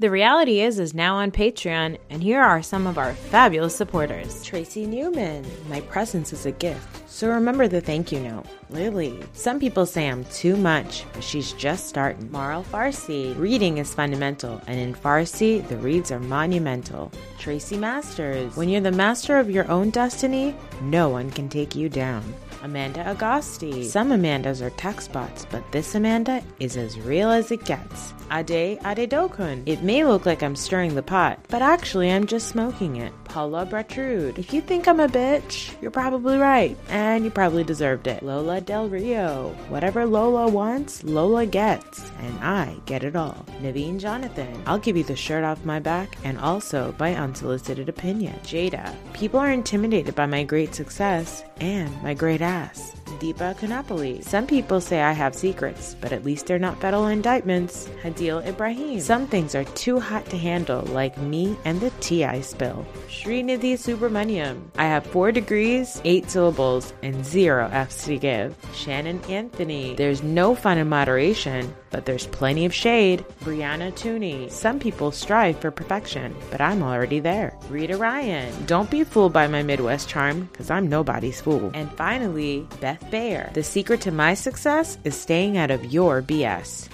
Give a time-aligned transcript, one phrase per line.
[0.00, 4.42] The reality is is now on Patreon, and here are some of our fabulous supporters.
[4.42, 7.08] Tracy Newman, my presence is a gift.
[7.08, 8.46] So remember the thank you note.
[8.70, 9.20] Lily.
[9.34, 12.28] Some people say I'm too much, but she's just starting.
[12.32, 13.38] Marl Farsi.
[13.38, 17.12] Reading is fundamental, and in Farsi, the reads are monumental.
[17.38, 18.56] Tracy Masters.
[18.56, 22.24] When you're the master of your own destiny, no one can take you down.
[22.64, 23.84] Amanda Agosti.
[23.84, 28.14] Some Amandas are text bots, but this Amanda is as real as it gets.
[28.32, 29.62] Ade Ade Dokun.
[29.66, 33.12] It may look like I'm stirring the pot, but actually I'm just smoking it.
[33.24, 34.38] Paula Bratrude.
[34.38, 38.22] If you think I'm a bitch, you're probably right, and you probably deserved it.
[38.22, 39.54] Lola Del Rio.
[39.68, 43.44] Whatever Lola wants, Lola gets, and I get it all.
[43.60, 44.62] Naveen Jonathan.
[44.66, 48.38] I'll give you the shirt off my back, and also by unsolicited opinion.
[48.44, 48.94] Jada.
[49.12, 52.93] People are intimidated by my great success and my great ass.
[53.18, 54.22] Deepa Kanapoli.
[54.22, 57.88] Some people say I have secrets, but at least they're not federal indictments.
[58.02, 59.00] Hadil Ibrahim.
[59.00, 62.84] Some things are too hot to handle, like me and the tea I spill.
[63.08, 64.60] Srinidhi Subramaniam.
[64.76, 68.56] I have four degrees, eight syllables, and zero F's to give.
[68.74, 69.94] Shannon Anthony.
[69.94, 73.24] There's no fun in moderation, but there's plenty of shade.
[73.42, 74.50] Brianna Tooney.
[74.50, 77.56] Some people strive for perfection, but I'm already there.
[77.68, 78.66] Rita Ryan.
[78.66, 81.70] Don't be fooled by my Midwest charm, because I'm nobody's fool.
[81.74, 83.50] And finally, Beth Bayer.
[83.54, 86.88] The secret to my success is staying out of your BS.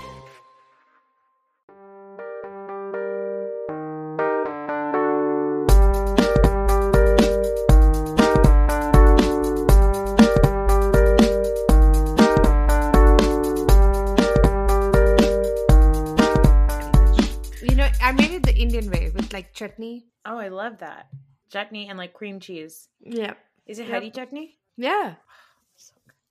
[17.63, 20.07] You know, I made it the Indian way with like chutney.
[20.25, 21.09] Oh, I love that.
[21.53, 22.89] Chutney and like cream cheese.
[23.01, 23.35] Yeah.
[23.67, 23.91] Is it Yep.
[23.93, 24.59] Hari chutney?
[24.77, 25.17] Yeah.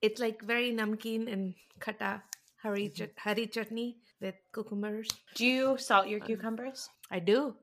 [0.01, 2.21] It's like very namkeen and kata
[2.61, 5.07] hari, chut- hari chutney with cucumbers.
[5.35, 6.89] Do you salt your cucumbers?
[7.11, 7.55] I do.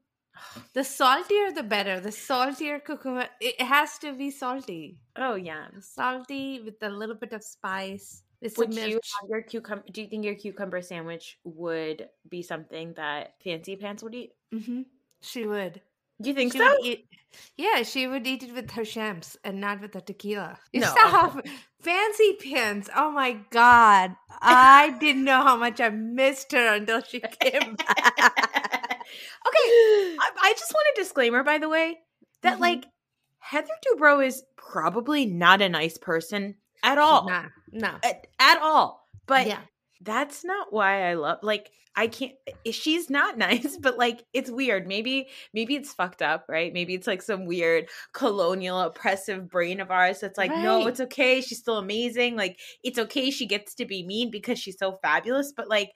[0.75, 1.99] The saltier, the better.
[1.99, 4.99] The saltier cucumber, it has to be salty.
[5.17, 5.69] Oh yeah.
[5.81, 8.23] Salty with a little bit of spice.
[8.43, 9.85] With Would you have your cucumber?
[9.91, 14.33] Do you think your cucumber sandwich would be something that Fancy Pants would eat?
[14.53, 14.83] hmm
[15.23, 15.81] She would.
[16.21, 16.65] Do you think She so?
[16.67, 17.09] would eat,
[17.57, 20.59] yeah, she would eat it with her shams and not with the tequila.
[20.75, 21.41] No, Stop.
[21.81, 22.89] Fancy pants.
[22.97, 24.17] Oh my god.
[24.41, 28.15] I didn't know how much I missed her until she came back.
[29.47, 29.69] okay,
[30.19, 31.99] I, I just want a disclaimer, by the way,
[32.43, 32.61] that Mhm.
[32.61, 32.85] like
[33.39, 37.95] Heather Dubrow is probably not a nice person at all, Nah, no.
[38.03, 39.07] at, at all.
[39.27, 39.61] But yeah.
[40.01, 41.39] That's not why I love.
[41.43, 42.33] Like, I can't.
[42.67, 44.87] eh, She's not nice, but like, it's weird.
[44.87, 46.73] Maybe, maybe it's fucked up, right?
[46.73, 51.41] Maybe it's like some weird colonial oppressive brain of ours that's like, no, it's okay.
[51.41, 52.37] She's still amazing.
[52.37, 53.31] Like, it's okay.
[53.31, 55.53] She gets to be mean because she's so fabulous.
[55.57, 55.91] But like,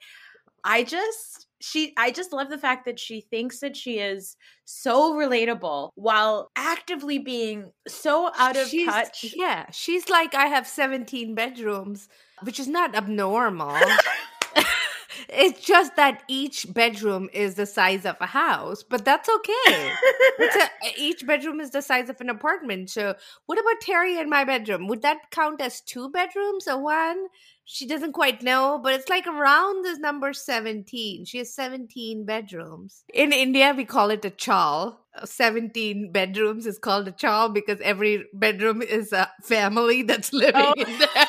[0.63, 4.35] I just she I just love the fact that she thinks that she is
[4.65, 9.33] so relatable while actively being so out of She's- touch.
[9.35, 9.65] Yeah.
[9.71, 12.09] She's like, I have 17 bedrooms,
[12.43, 13.75] which is not abnormal.
[15.29, 19.91] it's just that each bedroom is the size of a house, but that's okay.
[20.39, 22.89] A, each bedroom is the size of an apartment.
[22.89, 23.15] So,
[23.45, 24.87] what about Terry and my bedroom?
[24.87, 27.27] Would that count as two bedrooms or one?
[27.63, 31.23] She doesn't quite know, but it's like around this number 17.
[31.25, 33.03] She has 17 bedrooms.
[33.13, 34.99] In India, we call it a chawl.
[35.15, 40.53] Uh, 17 bedrooms is called a chawl because every bedroom is a family that's living
[40.55, 40.73] Oh.
[40.75, 41.27] in there.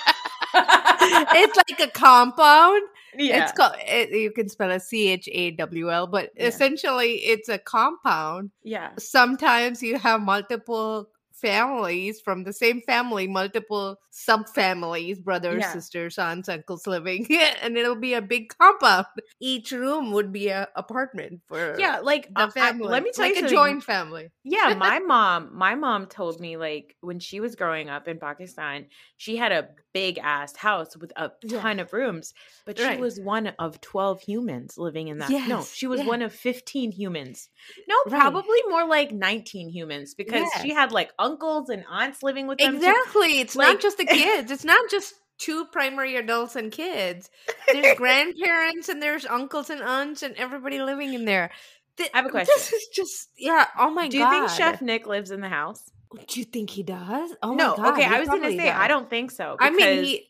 [1.35, 2.83] It's like a compound.
[3.17, 3.43] yeah.
[3.45, 3.75] It's called.
[3.81, 6.47] It, you can spell it C H A W L, but Yeah.
[6.47, 8.51] essentially, it's a compound.
[8.63, 8.91] yeah.
[8.99, 11.09] Sometimes you have multiple
[11.43, 15.73] families from the same family, multiple subfamilies, brothers, Yeah.
[15.73, 17.27] sisters, aunts, uncles living,
[17.63, 19.07] and it'll be a big compound.
[19.41, 22.89] Each room would be an apartment for Yeah, like the I- I- family.
[22.89, 23.57] let me tell like you a something.
[23.57, 24.31] joint family.
[24.45, 28.87] Yeah, my mom, my mom told me like when she was growing up in Pakistan,
[29.17, 31.61] she had a big ass house with a Yeah.
[31.61, 32.33] ton of rooms,
[32.65, 35.31] but she was one of 12 humans living in that.
[35.49, 36.07] no, she was yeah.
[36.07, 37.49] one of 15 humans.
[37.89, 38.21] No, Right.
[38.21, 42.73] probably more like 19 humans because she had like uncles and aunts living with them.
[42.73, 42.77] too.
[42.79, 43.41] Exactly.
[43.41, 44.51] It's Like- not just the kids.
[44.51, 47.31] It's not just two primary adults and kids.
[47.73, 51.51] There's grandparents and there's uncles and aunts and everybody living in there.
[51.97, 52.53] Th- I have a question.
[52.57, 53.67] This is just yeah.
[53.79, 54.31] Oh my Do god.
[54.31, 55.91] Do you think Chef Nick lives in the house?
[56.29, 57.35] Do you think he does?
[57.43, 57.71] Oh no.
[57.77, 57.93] my god.
[57.95, 59.57] okay, I was going to probably say I don't think so.
[59.59, 60.29] I mean, he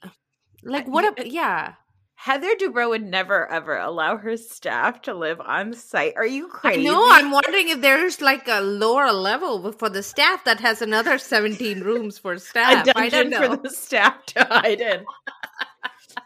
[0.64, 1.74] like what a yeah.
[2.22, 6.14] Heather Dubrow would never ever allow her staff to live on site.
[6.16, 6.84] Are you crazy?
[6.84, 11.18] No, I'm wondering if there's like a lower level for the staff that has another
[11.18, 12.86] 17 rooms for a staff.
[12.94, 13.56] I don't dungeon know.
[13.56, 15.04] for the staff to hide in.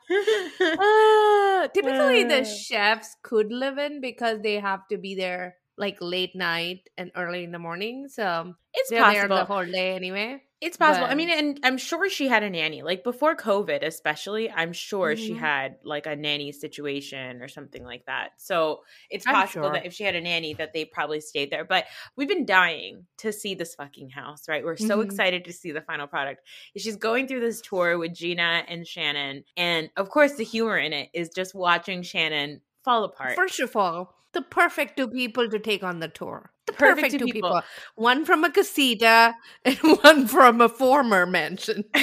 [0.60, 2.28] Uh, typically, Uh.
[2.28, 7.10] the chefs could live in because they have to be there like late night and
[7.16, 8.08] early in the morning.
[8.08, 9.36] So It's they're there possible.
[9.36, 10.42] the whole day anyway.
[10.62, 11.06] It's possible.
[11.06, 12.80] I mean, and I'm sure she had a nanny.
[12.82, 15.38] Like before COVID, especially, I'm sure she Mhm.
[15.38, 18.30] had like a nanny situation or something like that.
[18.38, 19.72] So it's I'm possible sure.
[19.72, 21.64] that if she had a nanny, that they probably stayed there.
[21.66, 21.84] But
[22.16, 24.64] we've been dying to see this fucking house, right?
[24.64, 25.04] We're so Mhm.
[25.04, 26.40] excited to see the final product.
[26.74, 30.94] She's going through this tour with Gina and Shannon, and of course, the humor in
[30.94, 33.34] it is just watching Shannon fall apart.
[33.34, 36.50] First of all, the perfect two people to take on the tour.
[36.66, 37.50] The Perfect perfect, two people.
[37.50, 37.62] people.
[37.96, 39.34] One from a casita
[39.64, 41.84] and one from a former mansion.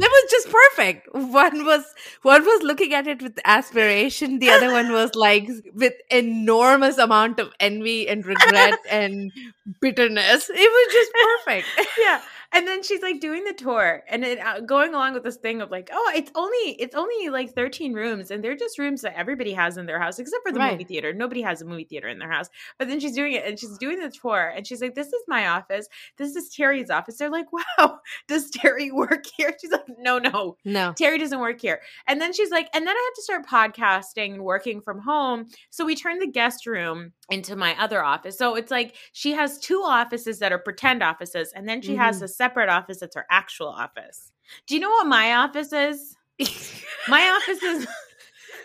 [0.00, 1.08] It was just perfect.
[1.12, 1.84] One was
[2.22, 4.38] one was looking at it with aspiration.
[4.38, 9.32] The other one was like with enormous amount of envy and regret and
[9.80, 10.48] bitterness.
[10.50, 11.12] It was just
[11.44, 11.66] perfect.
[11.98, 12.20] yeah
[12.52, 15.60] and then she's like doing the tour and it, uh, going along with this thing
[15.60, 19.16] of like oh it's only it's only like 13 rooms and they're just rooms that
[19.18, 22.08] everybody has in their house except for the movie theater nobody has a movie theater
[22.08, 22.48] in their house
[22.78, 25.22] but then she's doing it and she's doing the tour and she's like this is
[25.28, 27.46] my office this is terry's office they're like
[27.78, 27.98] wow
[28.28, 30.92] does terry work here she's like no no No.
[30.96, 31.80] Terry doesn't work here.
[32.06, 35.46] And then she's like, and then I have to start podcasting and working from home.
[35.70, 38.38] So we turned the guest room into my other office.
[38.38, 42.16] So it's like she has two offices that are pretend offices, and then she has
[42.16, 42.20] Mhm.
[42.38, 44.32] A separate office that's her actual office.
[44.66, 46.16] Do you know what my office is?
[47.08, 47.86] My office is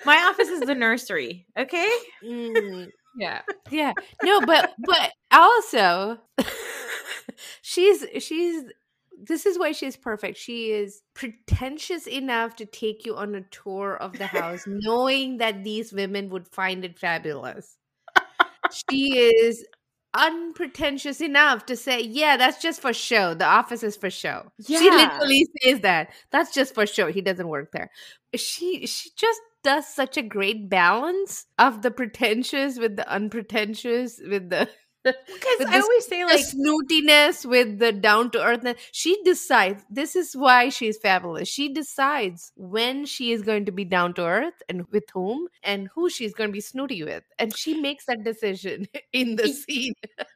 [0.06, 1.48] my office is the nursery.
[1.58, 1.90] Okay.
[2.24, 3.94] Mm, yeah yeah
[4.24, 6.18] no but but also
[7.62, 8.64] she's she's
[9.26, 13.96] this is why she's perfect she is pretentious enough to take you on a tour
[13.98, 17.78] of the house knowing that these women would find it fabulous
[18.90, 19.66] she is
[20.14, 23.34] unpretentious enough to say yeah that's just for show.
[23.34, 24.52] The office is for show.
[24.66, 26.10] She literally says that.
[26.32, 27.12] That's just for show.
[27.12, 27.90] He doesn't work there.
[28.36, 34.50] She she just does such a great balance of the pretentious with the unpretentious with
[34.50, 34.70] the
[35.04, 38.78] Because I this- always say the like snootiness with the down to earthness.
[38.92, 41.48] She decides this is why she's fabulous.
[41.48, 45.90] She decides when she is going to be down to earth and with whom and
[45.94, 47.24] who she's going to be snooty with.
[47.38, 49.94] And she makes that decision in the scene.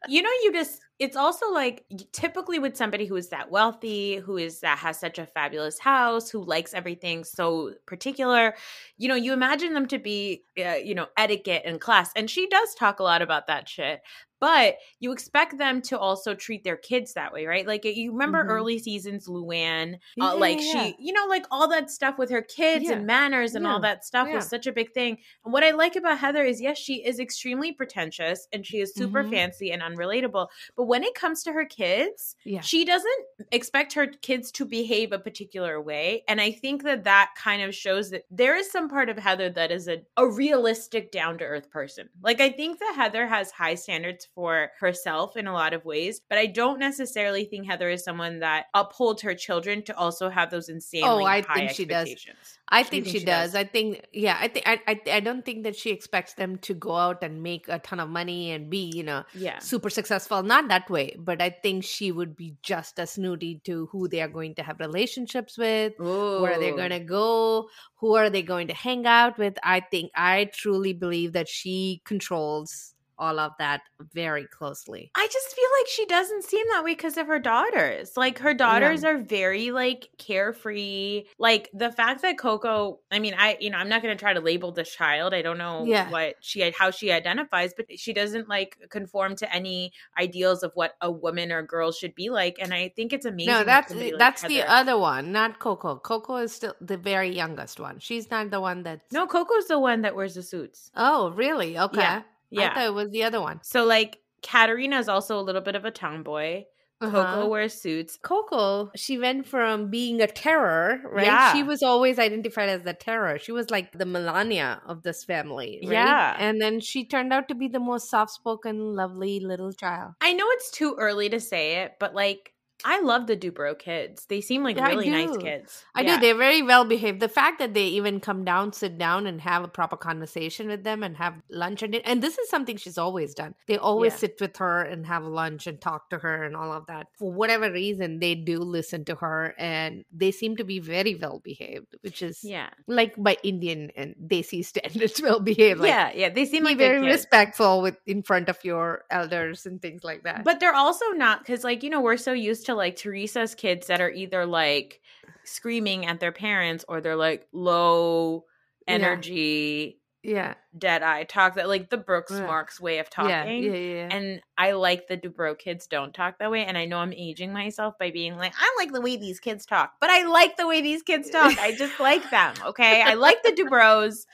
[0.07, 4.37] you know you just it's also like typically with somebody who is that wealthy who
[4.37, 8.55] is that has such a fabulous house who likes everything so particular
[8.97, 12.47] you know you imagine them to be uh, you know etiquette and class and she
[12.47, 14.01] does talk a lot about that shit
[14.39, 18.43] but you expect them to also treat their kids that way right like you remember
[18.43, 18.49] Mhm.
[18.49, 20.83] early seasons luann Yeah, uh, like yeah, yeah.
[20.85, 22.93] she you know like all that stuff with her kids Yeah.
[22.93, 24.35] and manners and all that stuff Yeah.
[24.35, 27.19] was such a big thing and what i like about heather is yes she is
[27.19, 29.31] extremely pretentious and she is super Mhm.
[29.31, 32.61] fancy and unrelatable but when it comes to her kids Yeah.
[32.61, 37.31] she doesn't expect her kids to behave a particular way and i think that that
[37.37, 41.11] kind of shows that there is some part of heather that is a, a realistic
[41.11, 45.47] down to earth person like i think that heather has high standards for herself in
[45.47, 49.33] a lot of ways but i don't necessarily think heather is someone that upholds her
[49.33, 52.07] children to also have those insanely Oh, I high think she does.
[52.09, 53.53] expectations I think, think she, she does.
[53.53, 53.55] does?
[53.55, 56.73] I think, yeah, I think, I, I, I don't think that she expects them to
[56.73, 60.43] go out and make a ton of money and be, you know, yeah super successful.
[60.43, 64.21] Not that way, but I think she would be just as snooty to who they
[64.21, 68.67] are going to have relationships with, where they're going to go, who are they going
[68.67, 69.57] to hang out with.
[69.63, 73.81] I think, I truly believe that she controls all of that
[74.13, 75.11] very closely.
[75.15, 78.15] I just feel like she doesn't seem that way because of her daughters.
[78.15, 81.23] Like her daughters are very like carefree.
[81.39, 84.33] Like the fact that Coco, I mean, I you know, I'm not going to try
[84.33, 85.33] to label this child.
[85.33, 86.09] I don't know Yeah.
[86.09, 90.93] what she how she identifies, but she doesn't like conform to any ideals of what
[91.01, 92.57] a woman or girl should be like.
[92.59, 93.53] And I think it's amazing.
[93.53, 95.97] No, that's like that's the other one, not Coco.
[95.97, 97.99] Coco is still the very youngest one.
[97.99, 100.91] She's not the one that No, Coco's the one that wears the suits.
[100.95, 101.77] Oh, really?
[101.77, 101.99] Okay.
[102.01, 102.21] Yeah.
[102.49, 102.71] Yeah.
[102.71, 103.59] I thought it was the other one.
[103.63, 106.63] so like Katarina is also a little bit of a tomboy.
[106.99, 107.47] Coco Uh-huh.
[107.47, 108.17] wears suits.
[108.17, 111.25] Coco, she went from being a terror, right?
[111.25, 111.53] Yeah.
[111.53, 113.37] She was always identified as the terror.
[113.37, 115.91] She was like the Melania of this family, right?
[115.93, 116.35] Yeah.
[116.39, 120.13] And then she turned out to be the most soft spoken, lovely little child.
[120.21, 122.53] I know it's too early to say it, but like
[122.85, 124.25] I love the Dubrow kids.
[124.25, 125.83] They seem like Yeah, really nice kids.
[125.95, 126.15] I Yeah.
[126.15, 126.21] do.
[126.21, 127.19] They're very well behaved.
[127.19, 130.83] The fact that they even come down, sit down, and have a proper conversation with
[130.83, 133.55] them and have lunch and and this is something she's always done.
[133.67, 134.17] They always Yeah.
[134.17, 137.07] sit with her and have lunch and talk to her and all of that.
[137.17, 141.39] For whatever reason, they do listen to her and they seem to be very well
[141.43, 142.69] behaved, which is Yeah.
[142.87, 145.79] like by Indian and Desi standards, well behaved.
[145.79, 146.29] Like, yeah, yeah.
[146.29, 150.43] They seem like very respectful with in front of your elders and things like that.
[150.43, 153.87] But they're also not because, like, you know, we're so used to like Teresa's kids
[153.87, 155.01] that are either like
[155.43, 158.45] screaming at their parents or they're like low
[158.87, 160.55] energy Yeah.
[160.77, 162.45] dead eye talk that like the Brooks Yeah.
[162.45, 163.63] Marks way of talking.
[163.63, 163.71] Yeah.
[163.73, 164.07] Yeah.
[164.11, 166.65] And I like the Dubrow kids don't talk that way.
[166.65, 169.65] And I know I'm aging myself by being like, I like the way these kids
[169.65, 171.57] talk, but I like the way these kids talk.
[171.59, 172.53] I just like them.
[172.65, 173.01] Okay.
[173.01, 174.25] I like the Dubrows.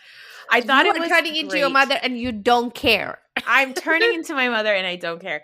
[0.51, 3.19] I thought you it was turning into your mother and you don't care.
[3.47, 5.43] I'm turning into my mother and I don't care.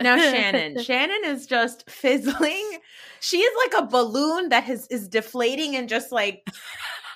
[0.00, 2.78] Now Shannon, Shannon is just fizzling.
[3.20, 6.46] She is like a balloon that has is deflating and just like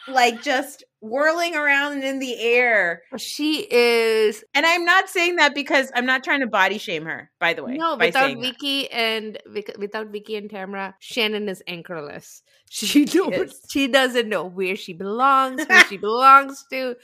[0.09, 3.03] like just whirling around in the air.
[3.17, 7.31] She is And I'm not saying that because I'm not trying to body shame her,
[7.39, 7.77] by the way.
[7.77, 8.47] no without saying that.
[8.47, 9.39] Vicky and
[9.79, 10.95] without Vicky and Tamara.
[11.01, 12.43] Shannon is anchorless.
[12.73, 13.61] She is.
[13.69, 16.95] she doesn't know where she belongs, who she belongs to,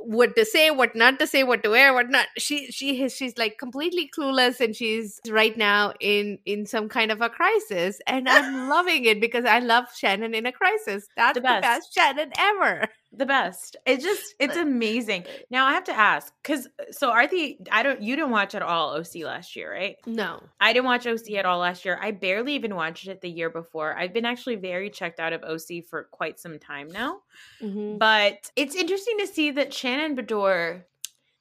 [0.00, 2.26] what to say, what not to say, what to wear, what not.
[2.38, 7.10] She she is she's like completely clueless, and she's right now in in some kind
[7.10, 11.06] of a crisis, and I'm loving it because I love Shannon in a crisis.
[11.16, 11.62] That's the best.
[11.62, 12.88] best, Shannon ever.
[13.14, 13.76] The best.
[13.84, 15.24] It just it's amazing.
[15.50, 18.94] Now I have to ask cuz so Arthi I don't you didn't watch at all
[18.96, 19.96] OC last year, right?
[20.06, 21.98] No, I didn't watch OC at all last year.
[22.00, 23.94] I barely even watched it the year before.
[23.98, 27.20] I've been actually very checked out of OC for quite some time now.
[27.60, 27.98] Mhm.
[27.98, 30.84] But it's interesting to see that Shannon Beador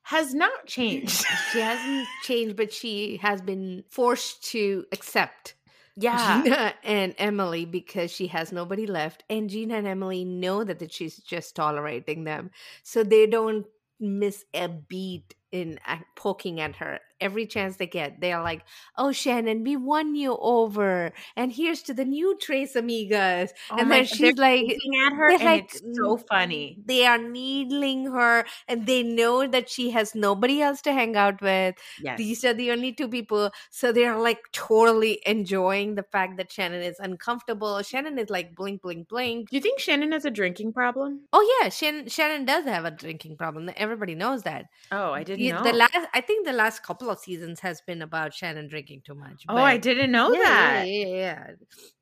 [0.03, 1.23] has not changed.
[1.53, 5.53] she hasn't changed, but she has been forced to accept
[6.01, 6.41] yeah.
[6.43, 9.23] Gina and Emily because she has nobody left.
[9.29, 12.51] And Gina and Emily know that, that she's just tolerating them.
[12.83, 13.65] So they don't
[13.99, 16.99] miss a beat in uh, poking at her.
[17.21, 18.63] Every chance they get, they are like,
[18.97, 21.13] Oh, Shannon, we won you over.
[21.35, 23.49] And here's to the new Tres Amigas.
[23.69, 26.77] Oh and then she's like, looking at her and like, it's so funny.
[26.85, 31.41] They are needling her and they know that she has nobody else to hang out
[31.41, 32.17] with Yes.
[32.17, 36.81] these are the only two people so they're like totally enjoying the fact that shannon
[36.81, 40.73] is uncomfortable shannon is like blink blink blink Do you think Shannon has a drinking
[40.73, 41.21] problem?
[41.33, 45.47] oh yeah shannon, shannon does have a drinking problem everybody knows that Oh, I didn't
[45.47, 45.63] know.
[45.63, 49.15] the last i think the last couple of seasons has been about shannon drinking too
[49.15, 50.87] much oh, I didn't know yeah, that.
[50.87, 51.47] Yeah, yeah, yeah.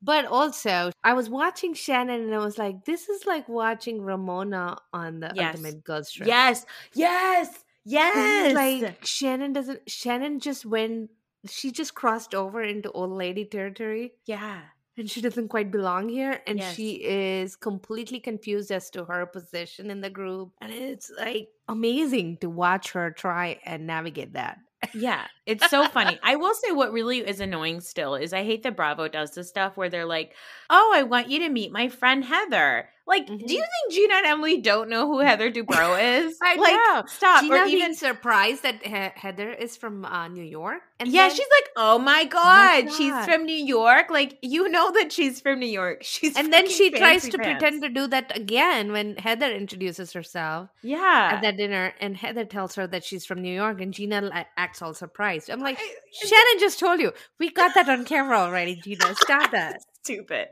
[0.02, 4.76] But also, I was watching Shannon and I was like, this is like watching Ramona
[4.92, 5.56] on the Yes.
[5.56, 6.28] Ultimate Girls Trip.
[6.28, 6.64] Yes.
[6.94, 7.64] Yes.
[7.84, 8.54] Yes.
[8.54, 11.10] like Shannon doesn't Shannon just went
[11.48, 14.60] she just crossed over into old lady territory yeah.
[14.98, 16.74] and she doesn't quite belong here and Yes.
[16.74, 22.36] she is completely confused as to her position in the group and it's like amazing
[22.42, 24.58] to watch her try and navigate that.
[24.92, 26.18] Yeah, it's so funny.
[26.22, 29.48] I will say what really is annoying still is I hate that Bravo does this
[29.48, 30.34] stuff where they're like,
[30.68, 33.48] "Oh, I want you to meet my friend Heather." Like, do you Mhm.
[33.74, 36.38] think Gina and Emily don't know who Heather Dubrow is?
[36.42, 37.02] I like, know.
[37.08, 37.42] stop.
[37.42, 40.80] Gina or even surprised that he- Heather is from uh, New York.
[41.00, 43.24] And yeah, then- she's like, "Oh my god, she's God.
[43.24, 46.02] from New York." Like, you know that she's from New York.
[46.12, 47.58] She's and then she tries to pants.
[47.58, 50.68] pretend to do that again when Heather introduces herself.
[50.82, 54.46] Yeah, at that dinner and Heather tells her that she's from New York and Gina
[54.56, 55.50] acts all surprised.
[55.50, 57.12] I'm like, I- Shannon just told you.
[57.40, 59.14] We got that on camera already, Gina.
[59.16, 59.80] Stop that.
[60.04, 60.48] stupid.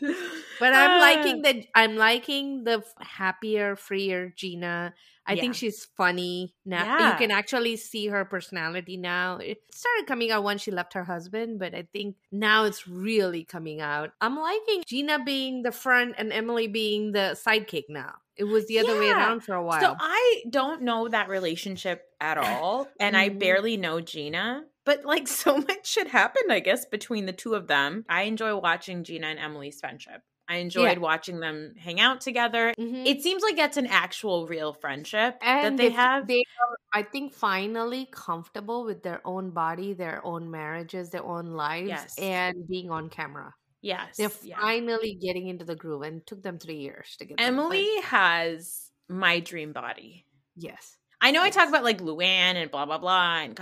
[0.60, 0.98] But I'm Ah.
[1.00, 4.92] liking that I'm liking the happier, freer Gina.
[5.24, 6.84] I think she's funny now.
[6.84, 7.12] Yeah.
[7.12, 9.36] You can actually see her personality now.
[9.36, 13.44] It started coming out once she left her husband, but I think now it's really
[13.44, 14.10] coming out.
[14.22, 18.14] I'm liking Gina being the front and Emily being the sidekick now.
[18.36, 19.80] It was the other way around for a while.
[19.82, 23.38] So I don't know that relationship at all, and I Mhm.
[23.38, 24.64] barely know Gina.
[24.88, 28.06] But like so much should happen, I guess, between the two of them.
[28.08, 30.22] I enjoy watching Gina and Emily's friendship.
[30.48, 32.72] I enjoyed watching them hang out together.
[32.78, 33.04] Mhm.
[33.06, 36.26] It seems like that's an actual real friendship that they have.
[36.26, 41.48] they are i think finally comfortable with their own body their own marriages their own
[41.52, 42.18] lives Yes.
[42.18, 43.52] and being on camera
[43.82, 44.16] yes.
[44.16, 44.58] they're yeah.
[44.58, 48.90] finally getting into the groove and it took them three years to get Emily has
[49.06, 50.24] my dream body.
[50.56, 53.60] yes I know I talk about like Luann and blah blah blah and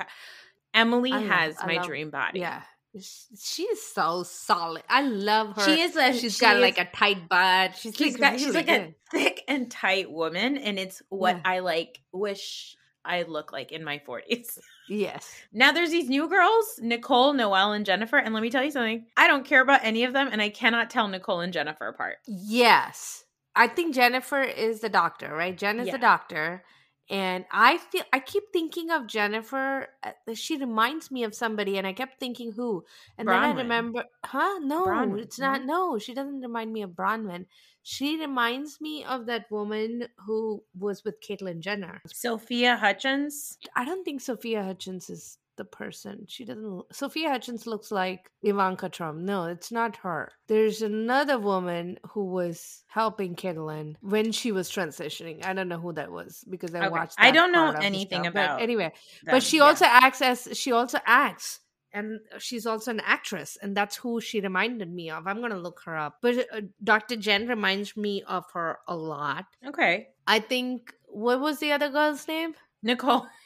[0.77, 2.41] Emily love- has I my love- dream body.
[2.41, 2.63] yeah
[2.99, 6.63] Sh- she is so solid i love her She is a she's she got is-
[6.63, 10.11] like a tight butt she's, she's like got she's really like a thick and tight
[10.11, 11.43] woman and it's what Yeah.
[11.45, 16.81] i like wish i look like in my 40s yes now there's these new girls
[16.83, 20.05] nicole noelle and jennifer and let me tell you something i don't care about any
[20.05, 23.25] of them and i cannot tell nicole and jennifer apart Yes.
[23.59, 25.57] I think Jennifer is the doctor, right?
[25.57, 25.93] Jen is Yeah.
[25.93, 26.63] the doctor.
[27.09, 29.89] And I feel I keep thinking of Jennifer.
[30.03, 32.85] uh, She reminds me of somebody, and I kept thinking who.
[33.17, 34.59] And then I remember, huh?
[34.61, 35.65] No, Bronwyn, it's not.
[35.65, 37.47] No, she doesn't remind me of Bronwyn.
[37.85, 42.03] She reminds me of that woman who was with Caitlyn Jenner.
[42.13, 46.25] sophia hutchins I don't think Sophia Hutchins is the person.
[46.29, 46.83] She doesn't.
[46.93, 49.19] Sophia Hutchins looks like Ivanka Trump.
[49.19, 50.31] No, it's not her.
[50.47, 55.45] There's another woman who was helping Caitlyn when she was transitioning.
[55.45, 56.89] I don't know who that was because I Okay.
[56.89, 57.15] watched.
[57.19, 58.35] I don't know part of the anything stuff.
[58.35, 58.93] But about anyway.
[59.25, 59.65] them, but she yeah.
[59.65, 61.61] also acts as she also acts.
[61.93, 65.27] And she's also an actress, and that's who she reminded me of.
[65.27, 66.19] I'm gonna look her up.
[66.21, 67.17] But uh, Dr.
[67.17, 69.47] Jen reminds me of her a lot.
[69.67, 70.09] okay.
[70.27, 72.53] I think what was the other girl's name?
[72.83, 73.27] Nicole.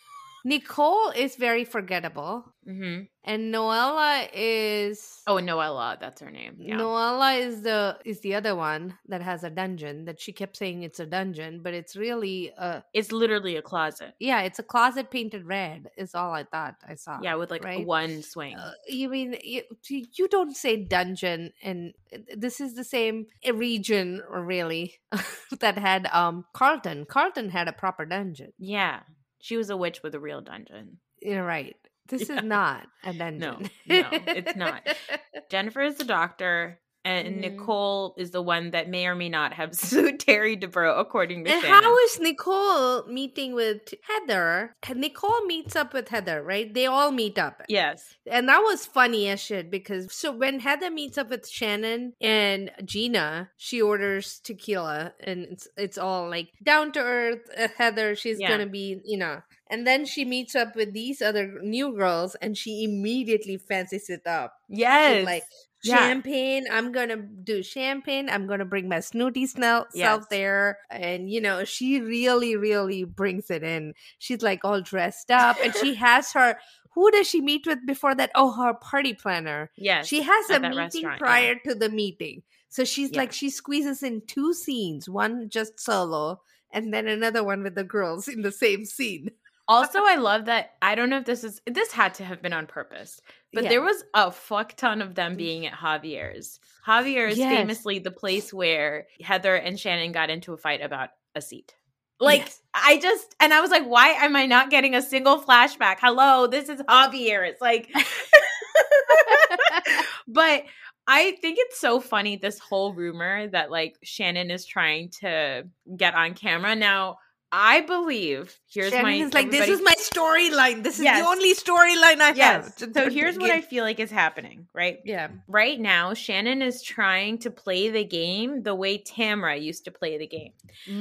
[0.44, 6.56] Nicole is very forgettable, hmm and Noella is Oh, Noella, that's her name.
[6.58, 6.76] Yeah.
[6.76, 10.82] Noella is the is the other one that has a dungeon that she kept saying
[10.82, 14.14] it's a dungeon, but it's really a It's literally a closet.
[14.18, 15.90] yeah, it's a closet painted red.
[15.98, 17.18] Is all I thought I saw.
[17.22, 17.86] Yeah, with like right?
[17.86, 18.56] one swing.
[18.56, 21.92] Uh, you mean you, you don't say dungeon and
[22.34, 24.94] this is the same region really
[25.60, 29.00] that had um carlton carlton had a proper dungeon yeah.
[29.40, 30.98] She was a witch with a real dungeon.
[31.20, 31.76] you're right
[32.08, 32.36] this Yeah.
[32.38, 34.82] is not a dungeon no, no, it's not.
[35.50, 37.40] Jennifer is the doctor, and Mhm.
[37.40, 41.50] Nicole is the one that may or may not have sued Terry Dubrow, according to
[41.50, 41.82] and Shannon.
[41.82, 47.38] how is nicole meeting with heather nicole meets up with heather right they all meet
[47.38, 48.16] up yes.
[48.30, 52.70] And that was funny as shit because so when Heather meets up with Shannon and
[52.84, 57.40] Gina, she orders tequila and it's it's all like down to earth.
[57.58, 58.48] Uh, Heather, she's Yeah.
[58.50, 59.42] gonna be, you know.
[59.68, 64.26] And then she meets up with these other new girls and she immediately fancies it
[64.26, 64.54] up.
[64.68, 65.16] Yes.
[65.16, 65.42] She's like,
[65.82, 65.96] Yeah.
[65.96, 66.66] champagne.
[66.70, 68.28] I'm gonna do champagne.
[68.28, 70.06] I'm gonna bring my snooty smell Yes.
[70.06, 73.94] self there, and you know she really, really brings it in.
[74.18, 76.58] She's like all dressed up, and she has her.
[76.94, 78.30] Who does she meet with before that?
[78.34, 79.70] Oh, her party planner.
[79.76, 80.06] yes.
[80.08, 81.18] She has a meeting restaurant, yeah.
[81.18, 83.18] prior to the meeting, so she's Yeah.
[83.18, 86.40] like she squeezes in two scenes, one just solo,
[86.72, 89.30] and then another one with the girls in the same scene.
[89.70, 90.72] Also, I love that.
[90.82, 93.20] I don't know if this is this had to have been on purpose,
[93.52, 93.70] but Yeah.
[93.70, 96.58] there was a fuck ton of them being at Javier's.
[96.86, 97.54] Javier is Yes.
[97.56, 101.74] famously the place where Heather and Shannon got into a fight about a seat.
[102.18, 102.62] Like Yes.
[102.74, 105.98] I just and I was like, why am I not getting a single flashback?
[106.00, 107.48] Hello, this is Javier.
[107.48, 107.90] It's like
[110.28, 110.64] but
[111.06, 116.14] I think it's so funny this whole rumor that like Shannon is trying to get
[116.14, 116.76] on camera.
[116.76, 117.18] Now,
[117.52, 120.84] I believe here's Shannon my is like, this is my storyline.
[120.84, 121.20] This is Yes.
[121.20, 122.80] the only storyline I Yes.
[122.80, 122.92] have.
[122.94, 125.00] So here's what I feel like is happening, right?
[125.04, 125.30] Yeah.
[125.48, 130.16] Right now, Shannon is trying to play the game the way Tamra used to play
[130.16, 130.52] the game.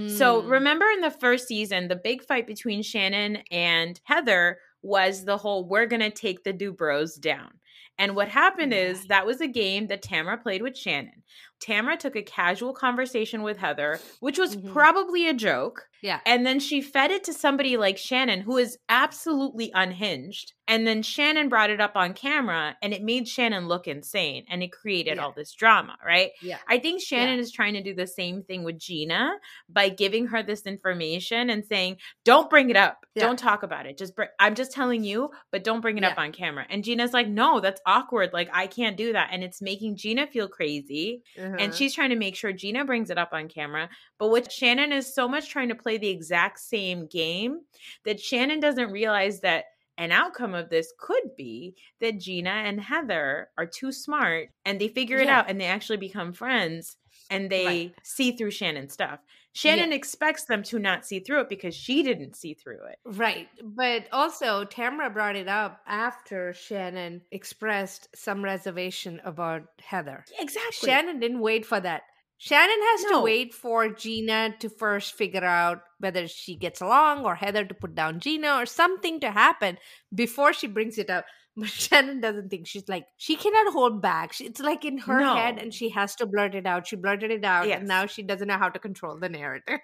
[0.09, 0.49] So Mm.
[0.49, 5.65] remember in the first season, the big fight between Shannon and Heather was the whole
[5.65, 7.59] we're gonna take the Dubrows down.
[7.99, 11.21] And what happened is that was a game that Tamara played with Shannon.
[11.59, 14.71] Tamara took a casual conversation with Heather, which was Mhm.
[14.71, 15.87] probably a joke.
[16.01, 16.21] Yeah.
[16.25, 20.53] And then she fed it to somebody like Shannon, who is absolutely unhinged.
[20.65, 24.61] And then Shannon brought it up on camera and it made Shannon look insane and
[24.63, 25.23] it created Yeah.
[25.25, 26.31] all this drama, right?
[26.41, 26.59] Yeah.
[26.69, 29.33] I think Shannon is trying to do the same thing with Gina
[29.67, 33.05] by giving her this information and saying, "Don't bring it up.
[33.15, 33.23] Yeah.
[33.25, 33.97] Don't talk about it.
[33.97, 37.13] Just br- I'm just telling you, but don't bring it up on camera." And Gina's
[37.13, 38.31] like, "No, that's awkward.
[38.31, 41.23] Like I can't do that." And it's making Gina feel crazy.
[41.53, 41.77] And mm-hmm.
[41.77, 43.89] she's trying to make sure Gina brings it up on camera.
[44.17, 47.61] But what Shannon is so much trying to play the exact same game
[48.05, 49.65] that Shannon doesn't realize that
[49.97, 54.87] an outcome of this could be that Gina and Heather are too smart and they
[54.87, 56.95] figure it out and they actually become friends
[57.29, 57.95] and they Right.
[58.03, 59.19] see through Shannon's stuff.
[59.59, 62.99] Shannon expects them to not see through it because she didn't see through it.
[63.05, 63.47] Right.
[63.63, 70.25] But also, Tamara brought it up after Shannon expressed some reservation about Heather.
[70.39, 70.87] Exactly.
[70.89, 72.03] Shannon didn't wait for that.
[72.41, 73.09] Shannon has No.
[73.17, 77.73] to wait for Gina to first figure out whether she gets along or Heather to
[77.73, 79.77] put down Gina or something to happen
[80.15, 81.25] before she brings it up.
[81.55, 84.33] But Shannon doesn't think she's like she cannot hold back.
[84.33, 85.35] She, it's like in her No.
[85.35, 86.87] head, and she has to blurt it out.
[86.87, 87.79] She blurted it out, Yes.
[87.79, 89.79] and now she doesn't know how to control the narrative.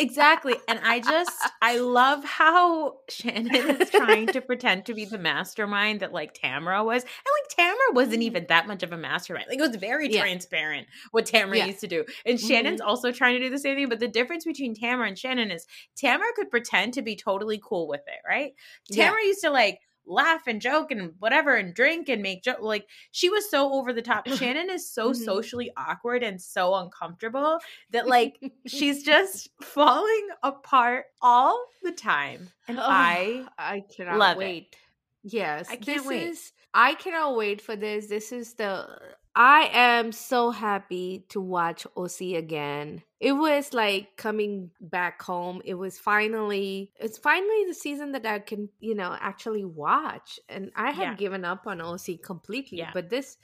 [0.00, 0.56] Exactly.
[0.66, 6.00] And I just I love how Shannon is trying to pretend to be the mastermind
[6.00, 7.02] that like Tamara was.
[7.02, 8.22] And like Tamara wasn't mm-hmm.
[8.22, 9.46] even that much of a mastermind.
[9.50, 10.10] Like it was very.
[10.10, 10.22] Yeah.
[10.22, 11.66] transparent what Tamara Yeah.
[11.66, 12.04] used to do.
[12.24, 12.48] And mm-hmm.
[12.48, 13.88] Shannon's also trying to do the same thing.
[13.88, 17.86] But the difference between Tamara and Shannon is Tamara could pretend to be totally cool
[17.86, 18.52] with it, right?
[18.88, 19.06] Yeah.
[19.06, 22.88] Tamara used to like laugh and joke and whatever and drink and make joke like
[23.12, 24.26] she was so over the top.
[24.30, 25.14] Shannon is so Mhm.
[25.14, 27.58] socially awkward and so uncomfortable
[27.90, 34.40] that like she's just falling apart all the time and Oh, i I cannot love
[34.42, 34.46] it.
[34.46, 34.76] wait.
[35.22, 36.22] Yes, I can't this wait.
[36.28, 36.52] is.
[36.74, 38.06] I cannot wait for this.
[38.08, 43.02] This is the I am so happy to watch OC again.
[43.20, 45.62] It was like coming back home.
[45.64, 50.40] It was finally it's finally the season that I can, you know, actually watch.
[50.48, 51.14] And I had Yeah.
[51.14, 52.90] given up on OC completely, Yeah.
[52.92, 53.36] but this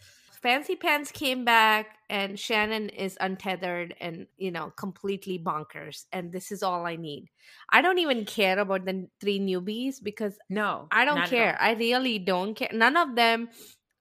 [0.43, 6.05] Fancy Pants came back and Shannon is untethered and, you know, completely bonkers.
[6.13, 7.31] And this is all I need.
[7.71, 11.57] I don't even care about the three newbies because No, I don't care.
[11.61, 12.71] I really don't care.
[12.73, 13.49] None of them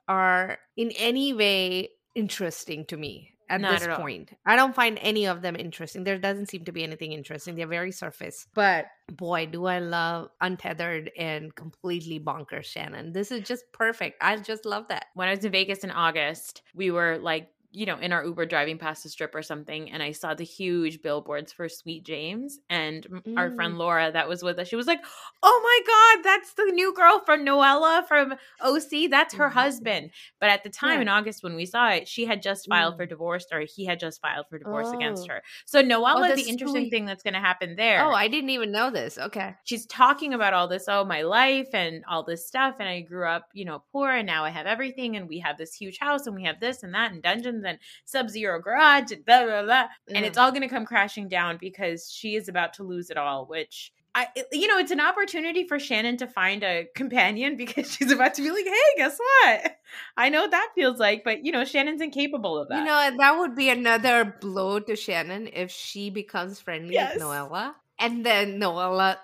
[0.08, 4.32] are in any way interesting to me at Not this at point.
[4.46, 6.04] I don't find any of them interesting.
[6.04, 7.56] There doesn't seem to be anything interesting.
[7.56, 8.48] They're very surface.
[8.54, 13.14] But boy, do I love untethered and completely bonkers Shannon.
[13.14, 14.18] This is just perfect.
[14.22, 15.08] I just love that.
[15.14, 18.46] when I was in Vegas in August, we were like, you know, in our Uber
[18.46, 22.60] driving past the strip or something, and I saw the huge billboards for Sweet James.
[22.70, 23.78] And m- our friend Mm.
[23.78, 25.02] Laura, that was with us, she was like,
[25.44, 29.08] "Oh my God, that's the new girl from Noella from OC.
[29.08, 29.54] That's her Mhm.
[29.54, 31.02] husband." But at the time Yeah.
[31.02, 32.98] in August when we saw it, she had just filed Mm.
[32.98, 35.34] for divorce, or he had just filed for divorce against Oh.
[35.34, 35.44] her.
[35.66, 36.90] So Noella, that's the interesting sweet.
[36.92, 39.18] thing that's going to happen there Oh, I didn't even know this.
[39.18, 39.54] Okay.
[39.66, 43.28] she's talking about all this oh my life and all this stuff and i grew
[43.28, 46.28] up you know poor and now i have everything and we have this huge house
[46.28, 49.86] and we have this and that and dungeons and sub-zero garage and blah blah blah
[50.14, 53.18] and it's all going to come crashing down because she is about to lose it
[53.18, 57.92] all which I, you know, it's an opportunity for Shannon to find a companion because
[57.92, 59.78] she's about to be like, "Hey, guess what?
[60.16, 62.80] I know what that feels like." But you know, Shannon's incapable of that.
[62.80, 67.16] You know, that would be another blow to Shannon if she becomes friendly Yes.
[67.16, 67.74] with Noella.
[68.00, 69.18] And then Noella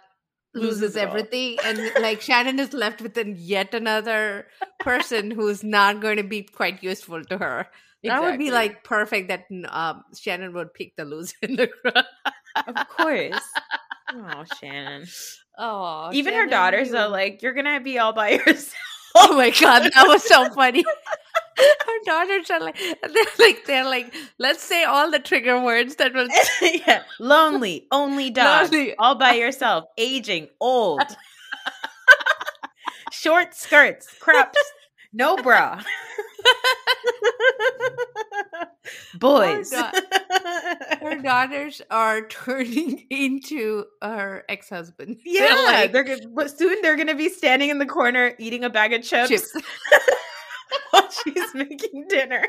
[0.54, 1.58] Loses loses everything.
[1.64, 4.48] And like Shannon is left with yet another
[4.80, 7.68] person who's not going to be quite useful to her.
[8.04, 12.06] That would be like perfect that um, Shannon would pick the loser in the crowd.
[12.68, 13.42] of course.
[14.14, 15.06] oh, Shannon.
[15.58, 18.74] Oh, Even her daughters you- are like, "You're gonna be all by yourself."
[19.14, 20.84] Oh my god, that was so funny.
[21.58, 26.14] Her daughters are like, they're like, they're like, let's say all the trigger words that
[26.14, 26.28] will
[26.62, 27.04] yeah.
[27.20, 28.96] Lonely, only dog, Lonely.
[28.98, 31.04] all by yourself, aging, old,
[33.12, 34.58] short skirts, crops,
[35.14, 35.82] no bra,
[39.22, 39.72] boys.
[39.74, 39.92] Oh,
[41.00, 45.20] her daughters are turning into her ex-husband.
[45.26, 48.66] They're yeah, like, they're gonna, but soon they're gonna be standing in the corner eating
[48.66, 49.54] a bag of chips, chips.
[50.92, 52.46] while she's making dinner.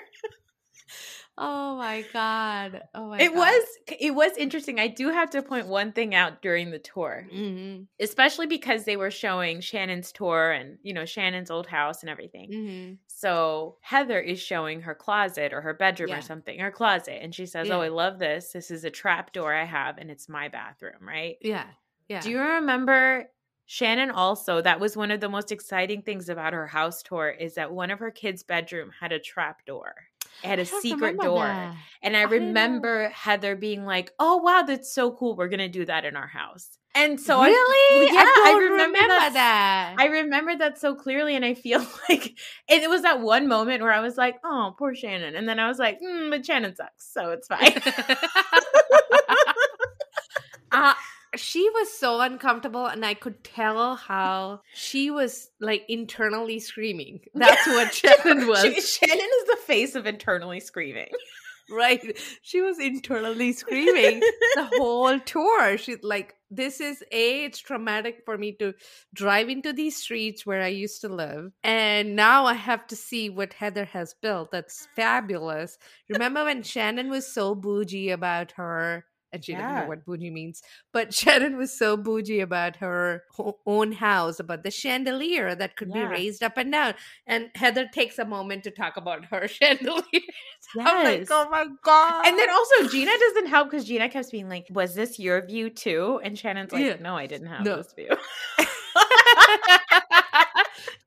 [1.37, 2.88] Oh my god!
[2.95, 3.25] Oh my.
[3.25, 3.35] it god.
[3.35, 3.64] was
[4.01, 4.81] it was interesting.
[4.81, 7.27] I do have to point one thing out during the tour.
[7.33, 12.11] Mhm, especially because they were showing Shannon's tour and you know Shannon's old house and
[12.11, 12.55] everything.
[12.55, 12.99] mhm.
[13.09, 16.18] So Heather is showing her closet or her bedroom Yeah.
[16.18, 18.53] or something, her closet, and she says, "Oh, I love this.
[18.53, 21.71] This is a trap door I have, and it's my bathroom, right?" Yeah,
[22.09, 22.23] yeah.
[22.23, 23.31] Do you remember?
[23.66, 27.55] Shannon also, that was one of the most exciting things about her house tour is
[27.55, 29.95] that one of her kids' bedroom had a trap door.
[30.42, 31.38] It had a I secret door.
[31.38, 31.77] that.
[32.03, 35.37] And I I remember Heather being like, "Oh wow, that's so cool.
[35.37, 38.62] We're gonna do that in our house." And so really, I, I yeah, I don't
[38.64, 39.95] remember, remember, that.
[39.99, 43.92] I remember that so clearly, and I feel like it was that one moment where
[43.92, 47.12] I was like, "Oh, poor Shannon," and then I was like, mm, "But Shannon sucks,
[47.12, 47.73] so it's fine."
[50.73, 50.95] uh,
[51.37, 57.21] she was so uncomfortable, and I could tell how she was like internally screaming.
[57.35, 58.62] That's what Shannon was.
[58.62, 61.09] She- Shannon is the face of internally screaming.
[61.71, 68.23] right she was internally screaming the whole tour she's like this is a it's traumatic
[68.25, 68.75] for me to
[69.14, 73.31] drive into these streets where i used to live and now i have to see
[73.31, 79.45] what heather has built that's fabulous remember when shannon was so bougie about her and
[79.45, 83.25] she doesn't know what bougie means but shannon was so bougie about her
[83.66, 86.07] own house about the chandelier that could Yeah.
[86.07, 86.95] be raised up and down
[87.27, 90.03] and heather takes a moment to talk about her chandelier
[90.79, 91.29] I'm like, Yes.
[91.31, 92.27] oh my god.
[92.27, 95.68] And then also Gina doesn't help because Gina kept being like, "Was this your view
[95.68, 96.97] too?" And Shannon's like, Yeah.
[97.01, 97.77] "No, I didn't have No.
[97.77, 98.09] this view."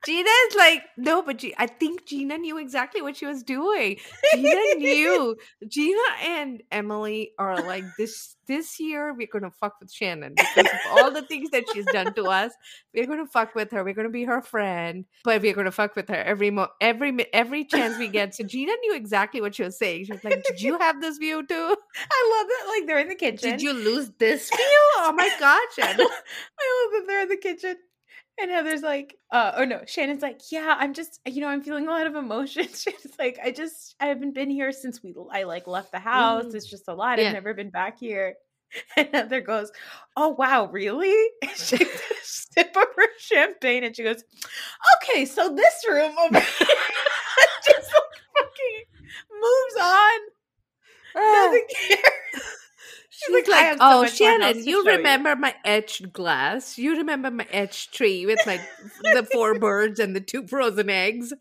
[0.04, 3.98] Gina's like, no, but G- I think Gina knew exactly what she was doing.
[4.34, 5.36] Gina knew.
[5.68, 8.34] Gina and Emily are like this.
[8.46, 12.14] This year, we're gonna fuck with Shannon because of all the things that she's done
[12.14, 12.52] to us.
[12.94, 13.82] We're gonna fuck with her.
[13.82, 17.64] We're gonna be her friend, but we're gonna fuck with her every mo- every every
[17.64, 18.36] chance we get.
[18.36, 20.04] So Gina knew exactly what she was saying.
[20.04, 21.54] She was like, "Did you have this view too?
[21.56, 22.64] I love that.
[22.68, 23.50] Like they're in the kitchen.
[23.50, 24.80] Did you lose this view?
[24.98, 26.06] Oh my god, Shannon!"
[26.60, 27.74] I love that they're in the kitchen.
[28.38, 31.86] And Heather's like, uh, oh no, Shannon's like, yeah, I'm just, you know, I'm feeling
[31.88, 32.64] a lot of emotion.
[32.68, 36.44] She's like, I just, I haven't been here since we, I like left the house.
[36.44, 36.54] Mm.
[36.54, 37.18] It's just a lot.
[37.18, 37.28] Yeah.
[37.28, 38.34] I've never been back here.
[38.96, 39.70] And Heather goes,
[40.16, 41.14] oh wow, really?
[41.42, 44.24] And she takes a sip of her champagne and she goes,
[44.96, 46.66] okay, so this room over here,
[47.64, 48.84] just like fucking
[49.30, 50.18] moves on.
[51.14, 52.12] Doesn't care.
[53.18, 56.76] She's like, like, "I have so oh, Shannon, you show you." remember my etched glass?
[56.76, 58.60] You remember my etched tree with my
[59.02, 61.32] the four birds and the two frozen eggs?